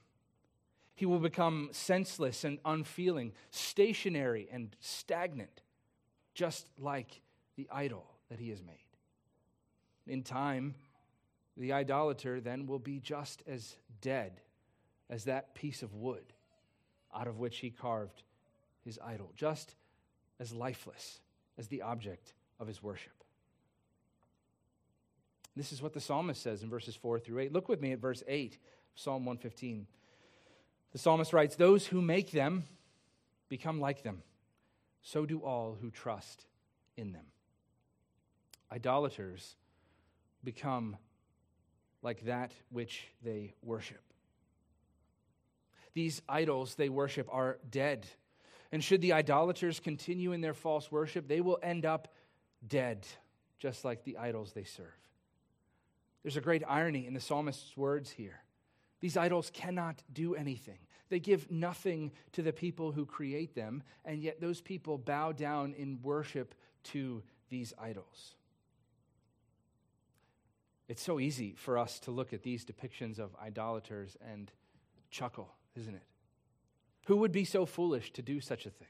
He 0.96 1.06
will 1.06 1.20
become 1.20 1.68
senseless 1.72 2.42
and 2.42 2.58
unfeeling, 2.64 3.32
stationary 3.50 4.48
and 4.50 4.74
stagnant, 4.80 5.62
just 6.34 6.66
like 6.78 7.20
the 7.54 7.68
idol 7.70 8.06
that 8.30 8.40
he 8.40 8.48
has 8.48 8.62
made. 8.62 8.74
In 10.06 10.22
time, 10.22 10.74
the 11.56 11.74
idolater 11.74 12.40
then 12.40 12.66
will 12.66 12.78
be 12.78 12.98
just 12.98 13.42
as 13.46 13.76
dead 14.00 14.40
as 15.10 15.24
that 15.24 15.54
piece 15.54 15.82
of 15.82 15.94
wood 15.94 16.32
out 17.14 17.28
of 17.28 17.38
which 17.38 17.58
he 17.58 17.70
carved 17.70 18.22
his 18.82 18.98
idol, 19.04 19.32
just 19.36 19.74
as 20.40 20.54
lifeless 20.54 21.20
as 21.58 21.68
the 21.68 21.82
object 21.82 22.32
of 22.58 22.66
his 22.66 22.82
worship. 22.82 23.12
This 25.54 25.72
is 25.72 25.82
what 25.82 25.92
the 25.92 26.00
psalmist 26.00 26.42
says 26.42 26.62
in 26.62 26.70
verses 26.70 26.96
4 26.96 27.18
through 27.18 27.40
8. 27.40 27.52
Look 27.52 27.68
with 27.68 27.80
me 27.80 27.92
at 27.92 27.98
verse 27.98 28.22
8, 28.26 28.58
Psalm 28.94 29.24
115. 29.24 29.86
The 30.96 31.02
psalmist 31.02 31.34
writes, 31.34 31.56
Those 31.56 31.86
who 31.86 32.00
make 32.00 32.30
them 32.30 32.64
become 33.50 33.80
like 33.80 34.02
them, 34.02 34.22
so 35.02 35.26
do 35.26 35.40
all 35.40 35.76
who 35.78 35.90
trust 35.90 36.46
in 36.96 37.12
them. 37.12 37.26
Idolaters 38.72 39.56
become 40.42 40.96
like 42.00 42.24
that 42.24 42.54
which 42.70 43.08
they 43.22 43.52
worship. 43.62 44.00
These 45.92 46.22
idols 46.30 46.76
they 46.76 46.88
worship 46.88 47.28
are 47.30 47.58
dead. 47.70 48.06
And 48.72 48.82
should 48.82 49.02
the 49.02 49.12
idolaters 49.12 49.80
continue 49.80 50.32
in 50.32 50.40
their 50.40 50.54
false 50.54 50.90
worship, 50.90 51.28
they 51.28 51.42
will 51.42 51.58
end 51.62 51.84
up 51.84 52.08
dead, 52.66 53.06
just 53.58 53.84
like 53.84 54.04
the 54.04 54.16
idols 54.16 54.54
they 54.54 54.64
serve. 54.64 54.86
There's 56.22 56.38
a 56.38 56.40
great 56.40 56.62
irony 56.66 57.06
in 57.06 57.12
the 57.12 57.20
psalmist's 57.20 57.76
words 57.76 58.08
here. 58.12 58.40
These 59.00 59.18
idols 59.18 59.50
cannot 59.52 60.02
do 60.10 60.34
anything. 60.34 60.78
They 61.08 61.20
give 61.20 61.50
nothing 61.50 62.12
to 62.32 62.42
the 62.42 62.52
people 62.52 62.92
who 62.92 63.06
create 63.06 63.54
them, 63.54 63.82
and 64.04 64.22
yet 64.22 64.40
those 64.40 64.60
people 64.60 64.98
bow 64.98 65.32
down 65.32 65.74
in 65.74 66.00
worship 66.02 66.54
to 66.84 67.22
these 67.48 67.72
idols. 67.80 68.34
It's 70.88 71.02
so 71.02 71.18
easy 71.18 71.54
for 71.56 71.78
us 71.78 71.98
to 72.00 72.10
look 72.10 72.32
at 72.32 72.42
these 72.42 72.64
depictions 72.64 73.18
of 73.18 73.34
idolaters 73.42 74.16
and 74.32 74.50
chuckle, 75.10 75.52
isn't 75.76 75.94
it? 75.94 76.04
Who 77.06 77.16
would 77.18 77.32
be 77.32 77.44
so 77.44 77.66
foolish 77.66 78.12
to 78.14 78.22
do 78.22 78.40
such 78.40 78.66
a 78.66 78.70
thing? 78.70 78.88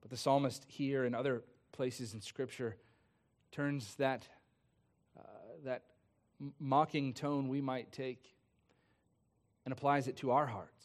But 0.00 0.10
the 0.10 0.16
psalmist 0.16 0.64
here 0.68 1.04
and 1.04 1.14
other 1.14 1.42
places 1.70 2.12
in 2.12 2.20
Scripture 2.20 2.76
turns 3.52 3.94
that, 3.96 4.26
uh, 5.18 5.22
that 5.64 5.82
mocking 6.58 7.12
tone 7.12 7.48
we 7.48 7.60
might 7.60 7.92
take 7.92 8.31
and 9.64 9.72
applies 9.72 10.08
it 10.08 10.16
to 10.18 10.30
our 10.30 10.46
hearts. 10.46 10.84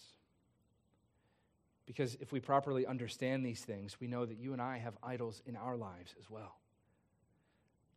Because 1.85 2.15
if 2.19 2.31
we 2.31 2.39
properly 2.39 2.85
understand 2.85 3.45
these 3.45 3.61
things, 3.61 3.97
we 3.99 4.07
know 4.07 4.25
that 4.25 4.37
you 4.37 4.53
and 4.53 4.61
I 4.61 4.77
have 4.77 4.97
idols 5.01 5.41
in 5.45 5.55
our 5.55 5.77
lives 5.77 6.13
as 6.19 6.29
well. 6.29 6.57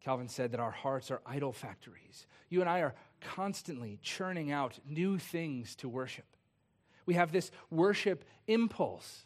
Calvin 0.00 0.28
said 0.28 0.52
that 0.52 0.60
our 0.60 0.70
hearts 0.70 1.10
are 1.10 1.20
idol 1.26 1.52
factories. 1.52 2.26
You 2.48 2.60
and 2.60 2.70
I 2.70 2.80
are 2.80 2.94
constantly 3.20 3.98
churning 4.02 4.50
out 4.50 4.78
new 4.88 5.18
things 5.18 5.76
to 5.76 5.88
worship. 5.88 6.24
We 7.04 7.14
have 7.14 7.32
this 7.32 7.50
worship 7.70 8.24
impulse. 8.46 9.24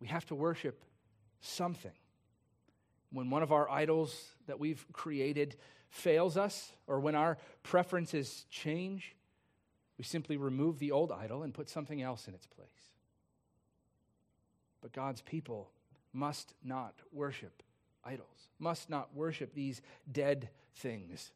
We 0.00 0.08
have 0.08 0.26
to 0.26 0.34
worship 0.34 0.84
something. 1.40 1.92
When 3.10 3.30
one 3.30 3.42
of 3.42 3.52
our 3.52 3.70
idols 3.70 4.34
that 4.46 4.58
we've 4.58 4.84
created 4.92 5.56
fails 5.88 6.36
us, 6.36 6.72
or 6.86 6.98
when 7.00 7.14
our 7.14 7.38
preferences 7.62 8.44
change, 8.50 9.14
we 9.98 10.04
simply 10.04 10.36
remove 10.36 10.78
the 10.78 10.90
old 10.90 11.12
idol 11.12 11.42
and 11.42 11.54
put 11.54 11.68
something 11.68 12.02
else 12.02 12.26
in 12.26 12.34
its 12.34 12.46
place. 12.46 12.68
But 14.80 14.92
God's 14.92 15.22
people 15.22 15.70
must 16.12 16.54
not 16.62 16.94
worship 17.12 17.62
idols, 18.04 18.48
must 18.58 18.90
not 18.90 19.14
worship 19.14 19.54
these 19.54 19.80
dead 20.10 20.50
things. 20.76 21.32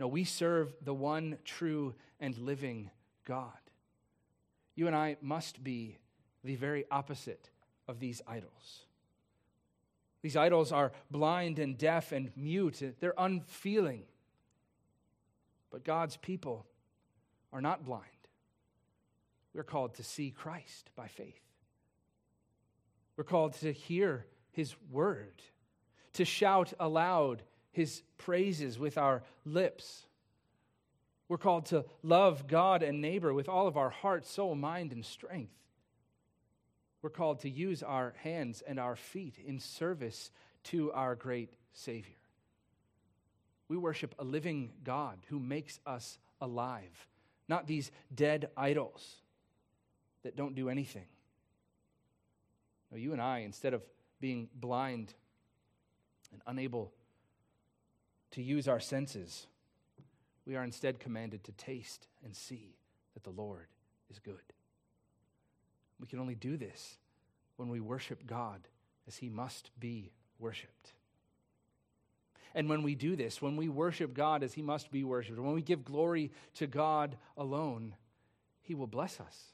No, 0.00 0.08
we 0.08 0.24
serve 0.24 0.74
the 0.82 0.94
one 0.94 1.38
true 1.44 1.94
and 2.20 2.36
living 2.38 2.90
God. 3.26 3.52
You 4.74 4.86
and 4.86 4.96
I 4.96 5.16
must 5.20 5.62
be 5.62 5.98
the 6.42 6.56
very 6.56 6.84
opposite 6.90 7.50
of 7.86 8.00
these 8.00 8.22
idols. 8.26 8.86
These 10.22 10.36
idols 10.36 10.72
are 10.72 10.92
blind 11.10 11.58
and 11.58 11.76
deaf 11.76 12.12
and 12.12 12.30
mute, 12.36 12.82
they're 13.00 13.14
unfeeling. 13.18 14.04
But 15.70 15.84
God's 15.84 16.16
people 16.16 16.66
are 17.54 17.62
not 17.62 17.86
blind. 17.86 18.04
We're 19.54 19.62
called 19.62 19.94
to 19.94 20.02
see 20.02 20.30
Christ 20.30 20.90
by 20.94 21.06
faith. 21.06 21.40
We're 23.16 23.24
called 23.24 23.54
to 23.60 23.72
hear 23.72 24.26
his 24.50 24.74
word 24.90 25.40
to 26.14 26.24
shout 26.24 26.72
aloud 26.80 27.42
his 27.72 28.02
praises 28.18 28.78
with 28.78 28.98
our 28.98 29.22
lips. 29.44 30.06
We're 31.28 31.38
called 31.38 31.66
to 31.66 31.84
love 32.02 32.46
God 32.46 32.82
and 32.82 33.00
neighbor 33.00 33.32
with 33.32 33.48
all 33.48 33.66
of 33.66 33.76
our 33.76 33.90
heart, 33.90 34.26
soul, 34.26 34.54
mind, 34.54 34.92
and 34.92 35.04
strength. 35.04 35.54
We're 37.02 37.10
called 37.10 37.40
to 37.40 37.50
use 37.50 37.82
our 37.82 38.14
hands 38.22 38.62
and 38.66 38.78
our 38.78 38.96
feet 38.96 39.38
in 39.44 39.58
service 39.58 40.30
to 40.64 40.92
our 40.92 41.14
great 41.14 41.54
Savior. 41.72 42.14
We 43.68 43.76
worship 43.76 44.14
a 44.18 44.24
living 44.24 44.72
God 44.84 45.18
who 45.28 45.38
makes 45.38 45.80
us 45.86 46.18
alive, 46.40 47.06
not 47.48 47.66
these 47.66 47.90
dead 48.14 48.48
idols 48.56 49.16
that 50.22 50.36
don't 50.36 50.54
do 50.54 50.68
anything. 50.68 51.06
No, 52.90 52.96
you 52.98 53.12
and 53.12 53.20
I, 53.20 53.38
instead 53.40 53.74
of 53.74 53.82
being 54.20 54.48
blind 54.54 55.14
and 56.32 56.40
unable 56.46 56.92
to 58.32 58.42
use 58.42 58.68
our 58.68 58.80
senses, 58.80 59.46
we 60.46 60.56
are 60.56 60.64
instead 60.64 61.00
commanded 61.00 61.44
to 61.44 61.52
taste 61.52 62.08
and 62.24 62.34
see 62.34 62.76
that 63.14 63.24
the 63.24 63.30
Lord 63.30 63.66
is 64.10 64.18
good. 64.18 64.34
We 66.00 66.06
can 66.06 66.18
only 66.18 66.34
do 66.34 66.56
this 66.56 66.98
when 67.56 67.68
we 67.68 67.80
worship 67.80 68.26
God 68.26 68.60
as 69.06 69.16
he 69.16 69.28
must 69.28 69.70
be 69.78 70.12
worshiped. 70.38 70.92
And 72.54 72.68
when 72.68 72.82
we 72.82 72.94
do 72.94 73.16
this, 73.16 73.42
when 73.42 73.56
we 73.56 73.68
worship 73.68 74.14
God 74.14 74.42
as 74.42 74.54
he 74.54 74.62
must 74.62 74.90
be 74.90 75.02
worshiped, 75.02 75.38
when 75.38 75.54
we 75.54 75.62
give 75.62 75.84
glory 75.84 76.30
to 76.54 76.66
God 76.66 77.16
alone, 77.36 77.94
he 78.62 78.74
will 78.74 78.86
bless 78.86 79.18
us. 79.20 79.52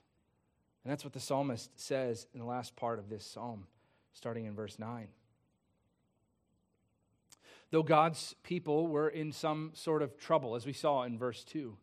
And 0.84 0.90
that's 0.90 1.04
what 1.04 1.12
the 1.12 1.20
psalmist 1.20 1.70
says 1.80 2.26
in 2.34 2.40
the 2.40 2.46
last 2.46 2.76
part 2.76 2.98
of 2.98 3.08
this 3.08 3.24
psalm, 3.24 3.66
starting 4.12 4.44
in 4.44 4.54
verse 4.54 4.78
9. 4.78 5.08
Though 7.70 7.82
God's 7.82 8.34
people 8.42 8.88
were 8.88 9.08
in 9.08 9.32
some 9.32 9.70
sort 9.74 10.02
of 10.02 10.18
trouble, 10.18 10.56
as 10.56 10.66
we 10.66 10.72
saw 10.72 11.04
in 11.04 11.18
verse 11.18 11.44
2, 11.44 11.76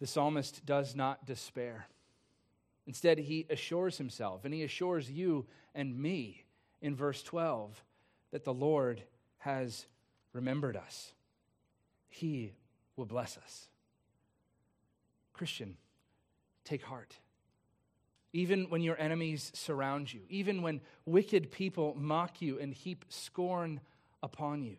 the 0.00 0.06
psalmist 0.06 0.66
does 0.66 0.94
not 0.94 1.24
despair. 1.24 1.86
Instead, 2.86 3.18
he 3.18 3.46
assures 3.48 3.96
himself, 3.96 4.44
and 4.44 4.52
he 4.52 4.62
assures 4.62 5.10
you 5.10 5.46
and 5.74 5.98
me 5.98 6.44
in 6.82 6.94
verse 6.94 7.22
12, 7.22 7.82
that 8.30 8.44
the 8.44 8.52
Lord 8.52 9.02
has 9.44 9.84
remembered 10.32 10.74
us. 10.74 11.12
He 12.08 12.54
will 12.96 13.04
bless 13.04 13.36
us. 13.36 13.68
Christian, 15.34 15.76
take 16.64 16.82
heart. 16.82 17.18
Even 18.32 18.70
when 18.70 18.80
your 18.80 18.98
enemies 18.98 19.52
surround 19.54 20.12
you, 20.12 20.20
even 20.30 20.62
when 20.62 20.80
wicked 21.04 21.50
people 21.50 21.94
mock 21.94 22.40
you 22.40 22.58
and 22.58 22.72
heap 22.72 23.04
scorn 23.10 23.80
upon 24.22 24.62
you. 24.62 24.76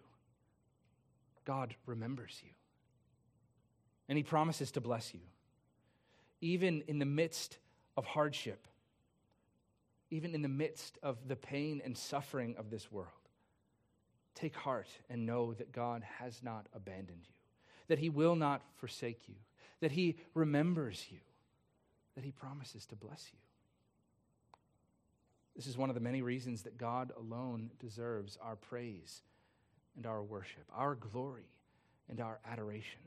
God 1.46 1.76
remembers 1.86 2.42
you. 2.44 2.50
And 4.10 4.18
He 4.18 4.24
promises 4.24 4.72
to 4.72 4.82
bless 4.82 5.14
you. 5.14 5.22
Even 6.42 6.84
in 6.88 6.98
the 6.98 7.06
midst 7.06 7.60
of 7.96 8.06
hardship, 8.06 8.68
even 10.10 10.34
in 10.34 10.42
the 10.42 10.50
midst 10.50 10.98
of 11.04 11.28
the 11.28 11.36
pain 11.36 11.84
and 11.86 11.96
suffering 11.96 12.56
of 12.58 12.72
this 12.72 12.92
world, 12.92 13.25
take 14.36 14.56
heart 14.56 14.90
and 15.10 15.26
know 15.26 15.54
that 15.54 15.72
God 15.72 16.04
has 16.20 16.42
not 16.44 16.68
abandoned 16.74 17.24
you, 17.24 17.36
that 17.88 18.00
He 18.00 18.10
will 18.10 18.36
not 18.36 18.62
forsake 18.76 19.28
you, 19.28 19.36
that 19.82 19.92
He 19.92 20.18
remembers 20.34 21.06
you, 21.10 21.20
that 22.16 22.24
He 22.24 22.32
promises 22.32 22.86
to 22.88 22.96
bless 22.96 23.28
you. 23.32 23.40
This 25.56 25.68
is 25.68 25.78
one 25.78 25.90
of 25.90 25.96
the 25.96 26.02
many 26.02 26.22
reasons 26.22 26.64
that 26.64 26.78
God 26.78 27.12
alone 27.18 27.72
deserves 27.80 28.38
our 28.42 28.58
praise 28.58 29.22
and 29.96 30.06
our 30.06 30.22
worship, 30.22 30.66
our 30.76 30.96
glory 30.96 31.48
and 32.10 32.20
our 32.20 32.40
adoration. 32.46 33.00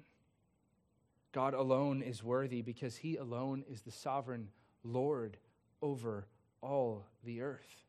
God 1.32 1.52
alone 1.52 2.00
is 2.00 2.22
worthy 2.22 2.62
because 2.62 2.96
he 2.96 3.16
alone 3.16 3.64
is 3.70 3.82
the 3.82 3.90
sovereign 3.90 4.48
Lord 4.82 5.36
over 5.82 6.26
all 6.62 7.04
the 7.22 7.42
earth. 7.42 7.84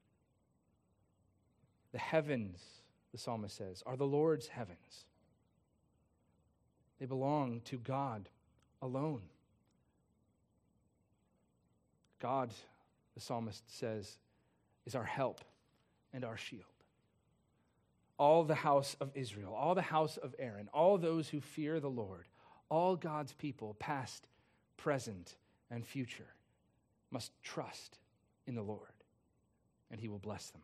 The 1.94 2.00
heavens, 2.00 2.62
the 3.12 3.18
psalmist 3.18 3.56
says, 3.56 3.84
are 3.86 3.98
the 3.98 4.06
Lord's 4.06 4.48
heavens. 4.48 5.06
They 7.00 7.06
belong 7.06 7.62
to 7.66 7.78
God 7.78 8.30
alone. 8.82 9.22
God, 12.20 12.52
the 13.16 13.22
psalmist 13.22 13.64
says, 13.68 14.18
is 14.86 14.96
our 14.96 15.04
help 15.04 15.42
and 16.14 16.26
our 16.26 16.38
shield. 16.38 16.64
All 18.18 18.44
the 18.44 18.56
house 18.56 18.98
of 19.00 19.12
Israel, 19.16 19.54
all 19.54 19.76
the 19.76 19.82
house 19.82 20.18
of 20.18 20.36
Aaron, 20.38 20.68
all 20.74 20.98
those 20.98 21.30
who 21.30 21.40
fear 21.40 21.80
the 21.80 21.90
Lord, 21.90 22.28
all 22.68 22.98
God's 22.98 23.32
people, 23.34 23.76
past, 23.80 24.28
present, 24.76 25.36
and 25.72 25.86
future, 25.86 26.28
must 27.12 27.32
trust 27.42 27.98
in 28.46 28.56
the 28.56 28.62
Lord, 28.62 28.82
and 29.90 30.02
he 30.02 30.10
will 30.10 30.20
bless 30.20 30.50
them. 30.50 30.62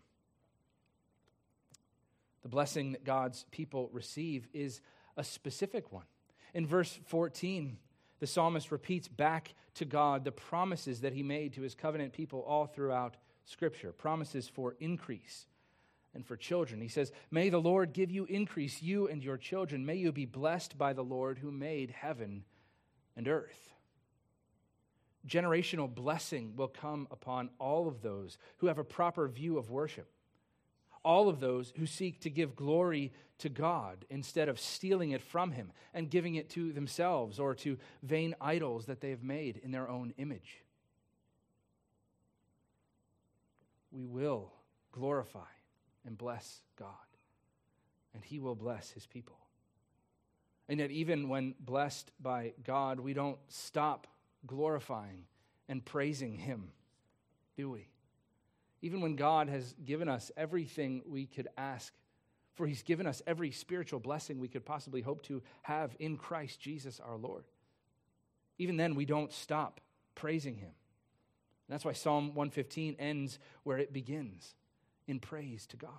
The 2.45 2.49
blessing 2.49 2.91
that 2.91 3.03
God's 3.03 3.43
people 3.49 3.89
receive 3.91 4.47
is 4.53 4.79
a 5.17 5.23
specific 5.23 5.91
one. 5.91 6.05
In 6.53 6.67
verse 6.67 6.99
14, 7.07 7.75
the 8.19 8.27
psalmist 8.27 8.71
repeats 8.71 9.07
back 9.07 9.55
to 9.73 9.83
God 9.83 10.23
the 10.23 10.31
promises 10.31 11.01
that 11.01 11.13
he 11.13 11.23
made 11.23 11.53
to 11.53 11.63
his 11.63 11.73
covenant 11.73 12.13
people 12.13 12.45
all 12.47 12.67
throughout 12.67 13.17
Scripture 13.45 13.91
promises 13.91 14.47
for 14.47 14.75
increase 14.79 15.47
and 16.13 16.23
for 16.23 16.37
children. 16.37 16.81
He 16.81 16.87
says, 16.87 17.11
May 17.31 17.49
the 17.49 17.57
Lord 17.57 17.93
give 17.93 18.11
you 18.11 18.25
increase, 18.25 18.79
you 18.79 19.07
and 19.07 19.23
your 19.23 19.37
children. 19.37 19.83
May 19.83 19.95
you 19.95 20.11
be 20.11 20.27
blessed 20.27 20.77
by 20.77 20.93
the 20.93 21.03
Lord 21.03 21.39
who 21.39 21.49
made 21.49 21.89
heaven 21.89 22.43
and 23.17 23.27
earth. 23.27 23.73
Generational 25.27 25.91
blessing 25.91 26.55
will 26.55 26.67
come 26.67 27.07
upon 27.09 27.49
all 27.57 27.87
of 27.87 28.03
those 28.03 28.37
who 28.57 28.67
have 28.67 28.77
a 28.77 28.83
proper 28.83 29.27
view 29.27 29.57
of 29.57 29.71
worship 29.71 30.11
all 31.05 31.29
of 31.29 31.39
those 31.39 31.71
who 31.77 31.85
seek 31.85 32.19
to 32.21 32.29
give 32.29 32.55
glory 32.55 33.13
to 33.37 33.47
God 33.47 34.05
instead 34.09 34.49
of 34.49 34.59
stealing 34.59 35.11
it 35.11 35.21
from 35.21 35.51
Him 35.51 35.71
and 35.93 36.09
giving 36.09 36.35
it 36.35 36.49
to 36.51 36.73
themselves 36.73 37.39
or 37.39 37.53
to 37.55 37.77
vain 38.01 38.35
idols 38.41 38.87
that 38.87 38.99
they 38.99 39.11
have 39.11 39.23
made 39.23 39.61
in 39.63 39.71
their 39.71 39.87
own 39.87 40.13
image. 40.17 40.63
We 43.91 44.05
will 44.05 44.51
glorify 44.91 45.39
and 46.05 46.17
bless 46.17 46.61
God, 46.77 46.89
and 48.13 48.23
He 48.23 48.39
will 48.39 48.55
bless 48.55 48.91
His 48.91 49.05
people. 49.05 49.37
And 50.67 50.79
yet, 50.79 50.89
even 50.89 51.29
when 51.29 51.53
blessed 51.59 52.11
by 52.19 52.53
God, 52.63 52.99
we 52.99 53.13
don't 53.13 53.37
stop 53.47 54.07
glorifying 54.47 55.25
and 55.69 55.85
praising 55.85 56.33
Him, 56.35 56.71
do 57.55 57.69
we? 57.69 57.87
Even 58.85 59.01
when 59.01 59.15
God 59.15 59.49
has 59.49 59.73
given 59.83 60.07
us 60.07 60.31
everything 60.37 61.01
we 61.07 61.25
could 61.25 61.47
ask, 61.57 61.91
for 62.53 62.67
He's 62.67 62.83
given 62.83 63.07
us 63.07 63.19
every 63.25 63.49
spiritual 63.49 63.99
blessing 63.99 64.39
we 64.39 64.47
could 64.47 64.63
possibly 64.63 65.01
hope 65.01 65.23
to 65.23 65.41
have 65.63 65.95
in 65.97 66.17
Christ 66.17 66.59
Jesus 66.59 66.99
our 66.99 67.17
Lord. 67.17 67.45
Even 68.59 68.77
then, 68.77 68.93
we 68.93 69.05
don't 69.05 69.33
stop 69.33 69.81
praising 70.13 70.57
Him. 70.57 70.69
And 70.69 71.73
that's 71.73 71.83
why 71.83 71.93
Psalm 71.93 72.35
115 72.35 72.97
ends 72.99 73.39
where 73.63 73.79
it 73.79 73.91
begins 73.91 74.53
in 75.07 75.19
praise 75.19 75.65
to 75.67 75.77
God. 75.77 75.89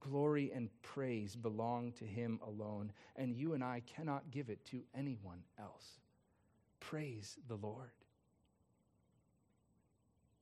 Glory 0.00 0.52
and 0.54 0.68
praise 0.82 1.34
belong 1.36 1.92
to 1.92 2.04
Him 2.04 2.38
alone, 2.46 2.92
and 3.16 3.34
you 3.34 3.54
and 3.54 3.64
I 3.64 3.80
cannot 3.96 4.30
give 4.30 4.50
it 4.50 4.62
to 4.66 4.82
anyone 4.94 5.40
else. 5.58 6.00
Praise 6.80 7.38
the 7.48 7.56
Lord. 7.56 7.92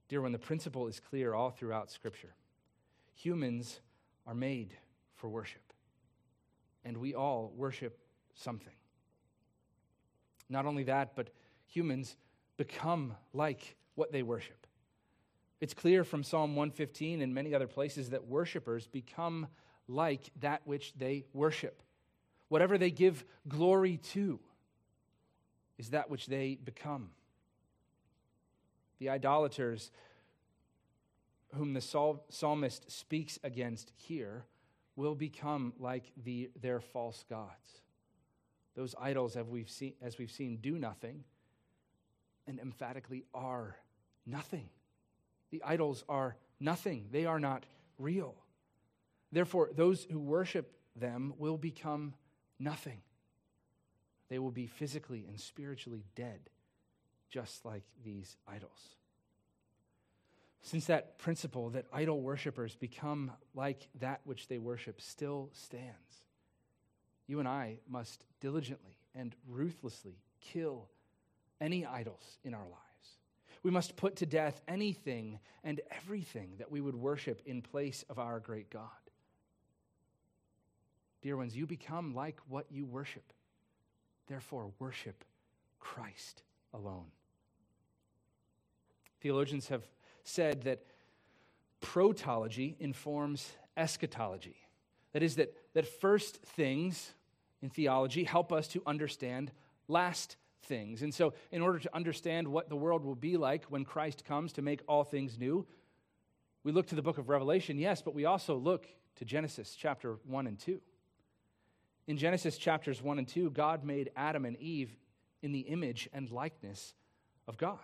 Dear 0.09 0.23
one, 0.23 0.33
the 0.33 0.39
principle 0.39 0.87
is 0.87 1.01
clear 1.01 1.35
all 1.35 1.51
throughout 1.51 1.91
Scripture. 1.91 2.35
Humans 3.15 3.81
are 4.27 4.35
made 4.35 4.77
for 5.17 5.29
worship, 5.29 5.73
and 6.85 6.99
we 6.99 7.15
all 7.15 7.53
worship 7.57 7.99
something. 8.35 8.75
Not 10.49 10.67
only 10.67 10.85
that, 10.85 11.17
but 11.17 11.31
humans 11.67 12.17
become 12.57 13.15
like 13.33 13.77
what 13.95 14.13
they 14.13 14.23
worship. 14.23 14.67
It's 15.61 15.75
clear 15.75 16.05
from 16.05 16.23
Psalm 16.23 16.57
115 16.57 17.23
and 17.23 17.35
many 17.35 17.55
other 17.55 17.67
places 17.67 18.11
that 18.11 18.27
worshipers 18.27 18.87
become 18.87 19.47
like 19.89 20.31
that 20.41 20.63
which 20.65 20.93
they 20.95 21.25
worship. 21.33 21.83
Whatever 22.49 22.77
they 22.77 22.91
give 22.91 23.25
glory 23.49 23.97
to 24.13 24.41
is 25.79 25.91
that 25.91 26.11
which 26.11 26.27
they 26.27 26.59
become. 26.63 27.11
The 28.99 29.11
idolaters 29.11 29.91
whom 31.55 31.73
the 31.73 31.81
psalmist 32.31 32.91
speaks 32.91 33.39
against 33.43 33.93
here 33.97 34.45
will 34.97 35.15
become 35.15 35.73
like 35.79 36.13
the, 36.25 36.51
their 36.61 36.81
false 36.81 37.25
gods. 37.29 37.83
Those 38.75 38.95
idols, 39.01 39.37
as 39.37 39.47
we've, 39.47 39.71
seen, 39.71 39.95
as 40.03 40.19
we've 40.19 40.31
seen, 40.31 40.59
do 40.61 40.79
nothing 40.79 41.25
and 42.47 42.59
emphatically 42.59 43.25
are 43.33 43.77
nothing. 44.27 44.69
The 45.51 45.63
idols 45.65 46.05
are 46.09 46.37
nothing, 46.61 47.07
they 47.11 47.27
are 47.27 47.39
not 47.39 47.65
real. 47.99 48.35
Therefore, 49.31 49.71
those 49.75 50.07
who 50.11 50.19
worship 50.19 50.73
them 50.97 51.35
will 51.39 51.57
become 51.57 52.15
nothing. 52.59 53.01
They 54.29 54.39
will 54.39 54.51
be 54.51 54.67
physically 54.67 55.25
and 55.29 55.41
spiritually 55.41 56.05
dead 56.15 56.51
just 57.35 57.65
like 57.65 57.83
these 58.05 58.37
idols. 58.47 58.95
Since 60.63 60.87
that 60.87 61.19
principle 61.19 61.71
that 61.71 61.87
idol 61.93 62.21
worshippers 62.21 62.77
become 62.77 63.33
like 63.57 63.89
that 63.99 64.21
which 64.23 64.47
they 64.47 64.59
worship 64.59 65.01
still 65.01 65.51
stands, 65.53 66.23
you 67.27 67.41
and 67.41 67.49
I 67.49 67.79
must 67.89 68.25
diligently 68.41 68.97
and 69.17 69.35
ruthlessly 69.49 70.21
kill 70.41 70.87
any 71.61 71.85
idols 71.85 72.39
in 72.45 72.55
our 72.55 72.63
lives. 72.63 73.19
We 73.65 73.73
must 73.73 73.97
put 73.97 74.15
to 74.17 74.27
death 74.27 74.61
anything 74.69 75.41
and 75.65 75.81
everything 75.91 76.53
that 76.59 76.71
we 76.71 76.81
would 76.81 76.95
worship 76.95 77.43
in 77.47 77.63
place 77.63 78.05
of 78.09 78.21
our 78.21 78.39
great 78.39 78.71
God. 78.71 78.91
Dear 81.21 81.37
ones, 81.37 81.57
you 81.57 81.67
become 81.67 82.15
like 82.15 82.39
what 82.47 82.67
you 82.71 82.87
worship. 82.87 83.33
Therefore, 84.29 84.71
worship 84.79 85.25
Christ 85.81 86.45
alone. 86.73 87.11
Theologians 89.25 89.69
have 89.69 89.89
said 90.23 90.65
that 90.65 90.83
protology 91.81 92.79
informs 92.79 93.53
eschatology. 93.75 94.59
That 95.15 95.23
is, 95.23 95.37
that, 95.37 95.55
that 95.73 95.87
first 95.87 96.43
things 96.43 97.15
in 97.63 97.71
theology 97.71 98.25
help 98.25 98.53
us 98.53 98.69
to 98.69 98.83
understand 98.87 99.51
last 99.89 100.37
things. 100.65 101.01
And 101.01 101.15
so, 101.15 101.33
in 101.51 101.63
order 101.63 101.79
to 101.79 101.97
understand 101.97 102.47
what 102.47 102.69
the 102.69 102.77
world 102.77 103.03
will 103.03 103.15
be 103.15 103.39
like 103.39 103.65
when 103.71 103.87
Christ 103.87 104.27
comes 104.27 104.53
to 104.53 104.63
make 104.63 104.83
all 104.87 105.05
things 105.05 105.39
new, 105.39 105.67
we 106.63 106.73
look 106.73 106.89
to 106.89 106.95
the 106.95 107.01
book 107.01 107.17
of 107.17 107.31
Revelation, 107.31 107.79
yes, 107.79 108.03
but 108.03 108.15
we 108.15 108.27
also 108.27 108.59
look 108.59 108.87
to 109.17 109.25
Genesis 109.25 109.75
chapter 109.75 110.19
1 110.27 110.47
and 110.47 110.59
2. 110.59 110.83
In 112.09 112.19
Genesis 112.19 112.59
chapters 112.59 113.01
1 113.01 113.19
and 113.19 113.27
2, 113.27 113.53
God 113.53 113.85
made 113.85 114.11
Adam 114.17 114.45
and 114.45 114.59
Eve 114.59 114.95
in 115.41 115.53
the 115.53 115.61
image 115.61 116.11
and 116.13 116.31
likeness 116.31 116.93
of 117.49 117.57
God. 117.57 117.79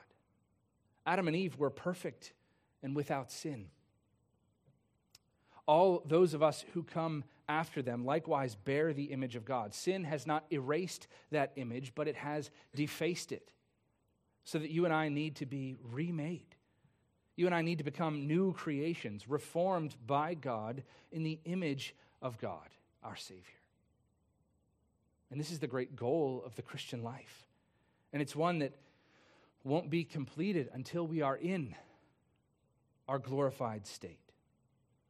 Adam 1.10 1.26
and 1.26 1.36
Eve 1.36 1.58
were 1.58 1.70
perfect 1.70 2.32
and 2.84 2.94
without 2.94 3.32
sin. 3.32 3.66
All 5.66 6.04
those 6.06 6.34
of 6.34 6.42
us 6.42 6.64
who 6.72 6.84
come 6.84 7.24
after 7.48 7.82
them 7.82 8.04
likewise 8.04 8.54
bear 8.54 8.92
the 8.92 9.06
image 9.06 9.34
of 9.34 9.44
God. 9.44 9.74
Sin 9.74 10.04
has 10.04 10.24
not 10.24 10.44
erased 10.52 11.08
that 11.32 11.50
image, 11.56 11.96
but 11.96 12.06
it 12.06 12.14
has 12.14 12.52
defaced 12.76 13.32
it. 13.32 13.50
So 14.44 14.60
that 14.60 14.70
you 14.70 14.84
and 14.84 14.94
I 14.94 15.08
need 15.08 15.34
to 15.36 15.46
be 15.46 15.74
remade. 15.90 16.54
You 17.34 17.46
and 17.46 17.56
I 17.56 17.62
need 17.62 17.78
to 17.78 17.84
become 17.84 18.28
new 18.28 18.52
creations, 18.52 19.28
reformed 19.28 19.96
by 20.06 20.34
God 20.34 20.84
in 21.10 21.24
the 21.24 21.40
image 21.44 21.92
of 22.22 22.38
God, 22.38 22.68
our 23.02 23.16
Savior. 23.16 23.42
And 25.28 25.40
this 25.40 25.50
is 25.50 25.58
the 25.58 25.66
great 25.66 25.96
goal 25.96 26.40
of 26.46 26.54
the 26.54 26.62
Christian 26.62 27.02
life. 27.02 27.48
And 28.12 28.22
it's 28.22 28.36
one 28.36 28.60
that 28.60 28.74
won't 29.64 29.90
be 29.90 30.04
completed 30.04 30.68
until 30.72 31.06
we 31.06 31.22
are 31.22 31.36
in 31.36 31.74
our 33.08 33.18
glorified 33.18 33.86
state, 33.86 34.32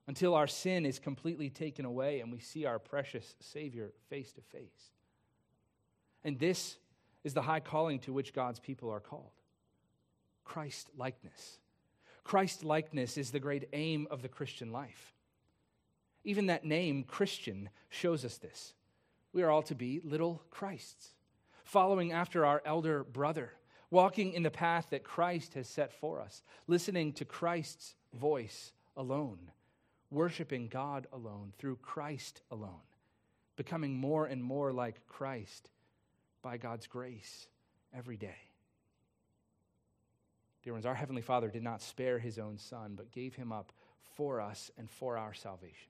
until 0.06 0.34
our 0.34 0.46
sin 0.46 0.86
is 0.86 0.98
completely 0.98 1.50
taken 1.50 1.84
away 1.84 2.20
and 2.20 2.32
we 2.32 2.38
see 2.38 2.64
our 2.64 2.78
precious 2.78 3.34
Savior 3.40 3.92
face 4.08 4.32
to 4.32 4.40
face. 4.40 4.90
And 6.24 6.38
this 6.38 6.76
is 7.24 7.34
the 7.34 7.42
high 7.42 7.60
calling 7.60 7.98
to 8.00 8.12
which 8.12 8.32
God's 8.32 8.60
people 8.60 8.90
are 8.90 9.00
called 9.00 9.30
Christ 10.44 10.88
likeness. 10.96 11.58
Christ 12.24 12.64
likeness 12.64 13.16
is 13.16 13.30
the 13.30 13.40
great 13.40 13.68
aim 13.72 14.06
of 14.10 14.22
the 14.22 14.28
Christian 14.28 14.72
life. 14.72 15.14
Even 16.24 16.46
that 16.46 16.64
name, 16.64 17.04
Christian, 17.04 17.70
shows 17.88 18.24
us 18.24 18.38
this. 18.38 18.74
We 19.32 19.42
are 19.42 19.50
all 19.50 19.62
to 19.62 19.74
be 19.74 20.00
little 20.02 20.42
Christs 20.50 21.14
following 21.64 22.12
after 22.12 22.44
our 22.44 22.60
elder 22.64 23.04
brother, 23.04 23.52
walking 23.90 24.32
in 24.32 24.42
the 24.42 24.50
path 24.50 24.86
that 24.90 25.04
Christ 25.04 25.54
has 25.54 25.68
set 25.68 25.92
for 25.92 26.20
us, 26.20 26.42
listening 26.66 27.12
to 27.14 27.24
Christ's 27.24 27.94
voice 28.14 28.72
alone, 28.96 29.50
worshiping 30.10 30.68
God 30.68 31.06
alone 31.12 31.52
through 31.58 31.76
Christ 31.76 32.42
alone, 32.50 32.86
becoming 33.56 33.94
more 33.94 34.26
and 34.26 34.42
more 34.42 34.72
like 34.72 35.06
Christ 35.06 35.70
by 36.42 36.56
God's 36.56 36.86
grace 36.86 37.48
every 37.94 38.16
day. 38.16 38.38
Dear 40.62 40.74
ones, 40.74 40.86
our 40.86 40.94
Heavenly 40.94 41.22
Father 41.22 41.48
did 41.48 41.62
not 41.62 41.82
spare 41.82 42.18
his 42.18 42.38
own 42.38 42.58
Son, 42.58 42.92
but 42.96 43.12
gave 43.12 43.34
him 43.34 43.50
up 43.50 43.72
for 44.14 44.40
us 44.40 44.70
and 44.76 44.90
for 44.90 45.16
our 45.16 45.32
salvation. 45.32 45.88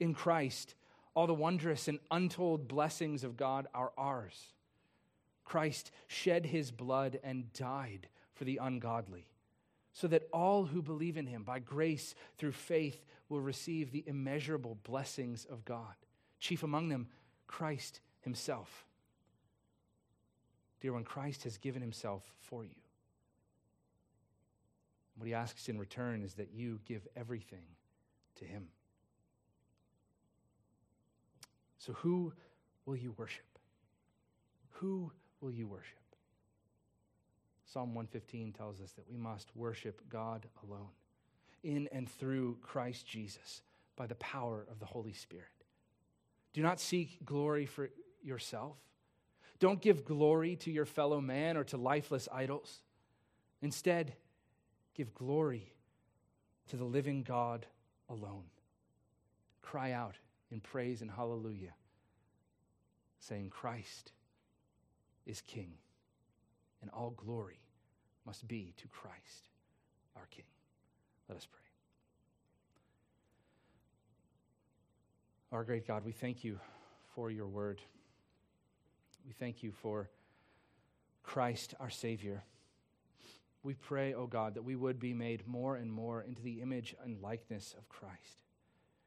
In 0.00 0.14
Christ, 0.14 0.74
all 1.14 1.26
the 1.26 1.34
wondrous 1.34 1.86
and 1.86 1.98
untold 2.10 2.66
blessings 2.66 3.24
of 3.24 3.36
God 3.36 3.66
are 3.74 3.92
ours. 3.96 4.52
Christ 5.44 5.90
shed 6.08 6.46
his 6.46 6.70
blood 6.70 7.18
and 7.22 7.52
died 7.52 8.08
for 8.34 8.44
the 8.44 8.58
ungodly, 8.60 9.26
so 9.92 10.06
that 10.08 10.28
all 10.32 10.64
who 10.64 10.82
believe 10.82 11.16
in 11.16 11.26
him 11.26 11.42
by 11.44 11.58
grace 11.58 12.14
through 12.38 12.52
faith 12.52 13.04
will 13.28 13.40
receive 13.40 13.90
the 13.90 14.04
immeasurable 14.06 14.78
blessings 14.82 15.44
of 15.44 15.64
God, 15.64 15.94
chief 16.40 16.62
among 16.62 16.88
them, 16.88 17.08
Christ 17.46 18.00
himself. 18.22 18.86
Dear 20.80 20.92
one, 20.92 21.04
Christ 21.04 21.44
has 21.44 21.56
given 21.56 21.80
himself 21.80 22.22
for 22.40 22.64
you. 22.64 22.74
What 25.16 25.26
he 25.26 25.34
asks 25.34 25.68
in 25.68 25.78
return 25.78 26.22
is 26.22 26.34
that 26.34 26.52
you 26.52 26.80
give 26.84 27.06
everything 27.16 27.64
to 28.36 28.44
him. 28.44 28.68
So, 31.78 31.92
who 31.92 32.32
will 32.84 32.96
you 32.96 33.14
worship? 33.16 33.58
Who 34.72 35.12
will 35.44 35.52
you 35.52 35.66
worship? 35.66 35.98
Psalm 37.66 37.94
115 37.94 38.52
tells 38.52 38.80
us 38.80 38.92
that 38.92 39.08
we 39.10 39.18
must 39.18 39.54
worship 39.54 40.00
God 40.08 40.46
alone, 40.66 40.88
in 41.62 41.86
and 41.92 42.08
through 42.08 42.56
Christ 42.62 43.06
Jesus, 43.06 43.60
by 43.94 44.06
the 44.06 44.14
power 44.14 44.66
of 44.70 44.80
the 44.80 44.86
Holy 44.86 45.12
Spirit. 45.12 45.44
Do 46.54 46.62
not 46.62 46.80
seek 46.80 47.24
glory 47.26 47.66
for 47.66 47.90
yourself. 48.22 48.78
Don't 49.58 49.82
give 49.82 50.04
glory 50.04 50.56
to 50.56 50.70
your 50.70 50.86
fellow 50.86 51.20
man 51.20 51.58
or 51.58 51.64
to 51.64 51.76
lifeless 51.76 52.26
idols. 52.32 52.80
Instead, 53.60 54.14
give 54.94 55.14
glory 55.14 55.74
to 56.70 56.76
the 56.76 56.84
living 56.84 57.22
God 57.22 57.66
alone. 58.08 58.44
Cry 59.60 59.92
out 59.92 60.14
in 60.50 60.60
praise 60.60 61.02
and 61.02 61.10
hallelujah, 61.10 61.74
saying, 63.20 63.50
Christ 63.50 64.12
is 65.26 65.40
King, 65.40 65.72
and 66.82 66.90
all 66.90 67.10
glory 67.10 67.60
must 68.26 68.46
be 68.46 68.74
to 68.76 68.88
Christ, 68.88 69.48
our 70.16 70.26
King. 70.30 70.44
Let 71.28 71.38
us 71.38 71.46
pray. 71.50 71.60
Our 75.52 75.64
great 75.64 75.86
God, 75.86 76.04
we 76.04 76.12
thank 76.12 76.44
you 76.44 76.58
for 77.14 77.30
your 77.30 77.46
word. 77.46 77.80
We 79.26 79.32
thank 79.32 79.62
you 79.62 79.72
for 79.72 80.10
Christ, 81.22 81.74
our 81.80 81.90
Savior. 81.90 82.44
We 83.62 83.74
pray, 83.74 84.12
O 84.14 84.22
oh 84.22 84.26
God, 84.26 84.54
that 84.54 84.62
we 84.62 84.76
would 84.76 85.00
be 85.00 85.14
made 85.14 85.46
more 85.46 85.76
and 85.76 85.90
more 85.90 86.22
into 86.22 86.42
the 86.42 86.60
image 86.60 86.94
and 87.02 87.20
likeness 87.22 87.74
of 87.78 87.88
Christ. 87.88 88.43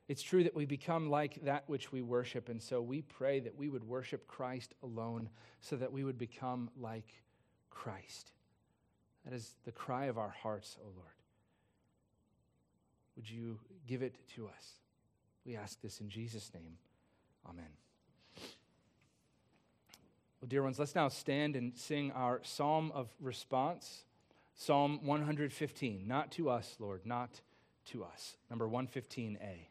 It's 0.08 0.22
true 0.22 0.43
that 0.43 0.56
we 0.56 0.65
become 0.65 1.10
like 1.10 1.43
that 1.43 1.63
which 1.67 1.91
we 1.91 2.02
worship, 2.02 2.48
and 2.48 2.62
so 2.62 2.82
we 2.82 3.02
pray 3.02 3.41
that 3.41 3.58
we 3.58 3.67
would 3.67 3.84
worship 3.84 4.28
Christ 4.28 4.74
alone 4.82 5.30
so 5.60 5.76
that 5.76 5.91
we 5.91 6.04
would 6.04 6.17
become 6.17 6.70
like 6.80 7.22
Christ. 7.70 8.32
That 9.26 9.34
is 9.34 9.56
the 9.65 9.74
cry 9.74 10.06
of 10.06 10.17
our 10.17 10.34
hearts, 10.41 10.78
O 10.80 10.86
oh 10.86 10.91
Lord. 10.96 11.10
Would 13.17 13.30
you 13.30 13.60
give 13.86 14.02
it 14.02 14.15
to 14.36 14.48
us? 14.48 14.80
We 15.46 15.58
ask 15.58 15.82
this 15.82 16.00
in 16.00 16.10
Jesus' 16.10 16.52
name. 16.54 16.78
Amen. 17.50 17.65
Well, 20.39 20.48
dear 20.48 20.63
ones, 20.63 20.78
let's 20.78 20.96
now 20.96 21.08
stand 21.08 21.56
and 21.56 21.76
sing 21.76 22.12
our 22.12 22.41
psalm 22.43 22.91
of 22.93 23.10
response. 23.20 24.06
Psalm 24.56 25.00
115. 25.04 26.08
Not 26.08 26.32
to 26.34 26.50
us, 26.50 26.76
Lord, 26.80 27.06
not 27.06 27.41
to 27.88 28.04
us. 28.04 28.38
Number 28.50 28.67
115a. 28.67 29.67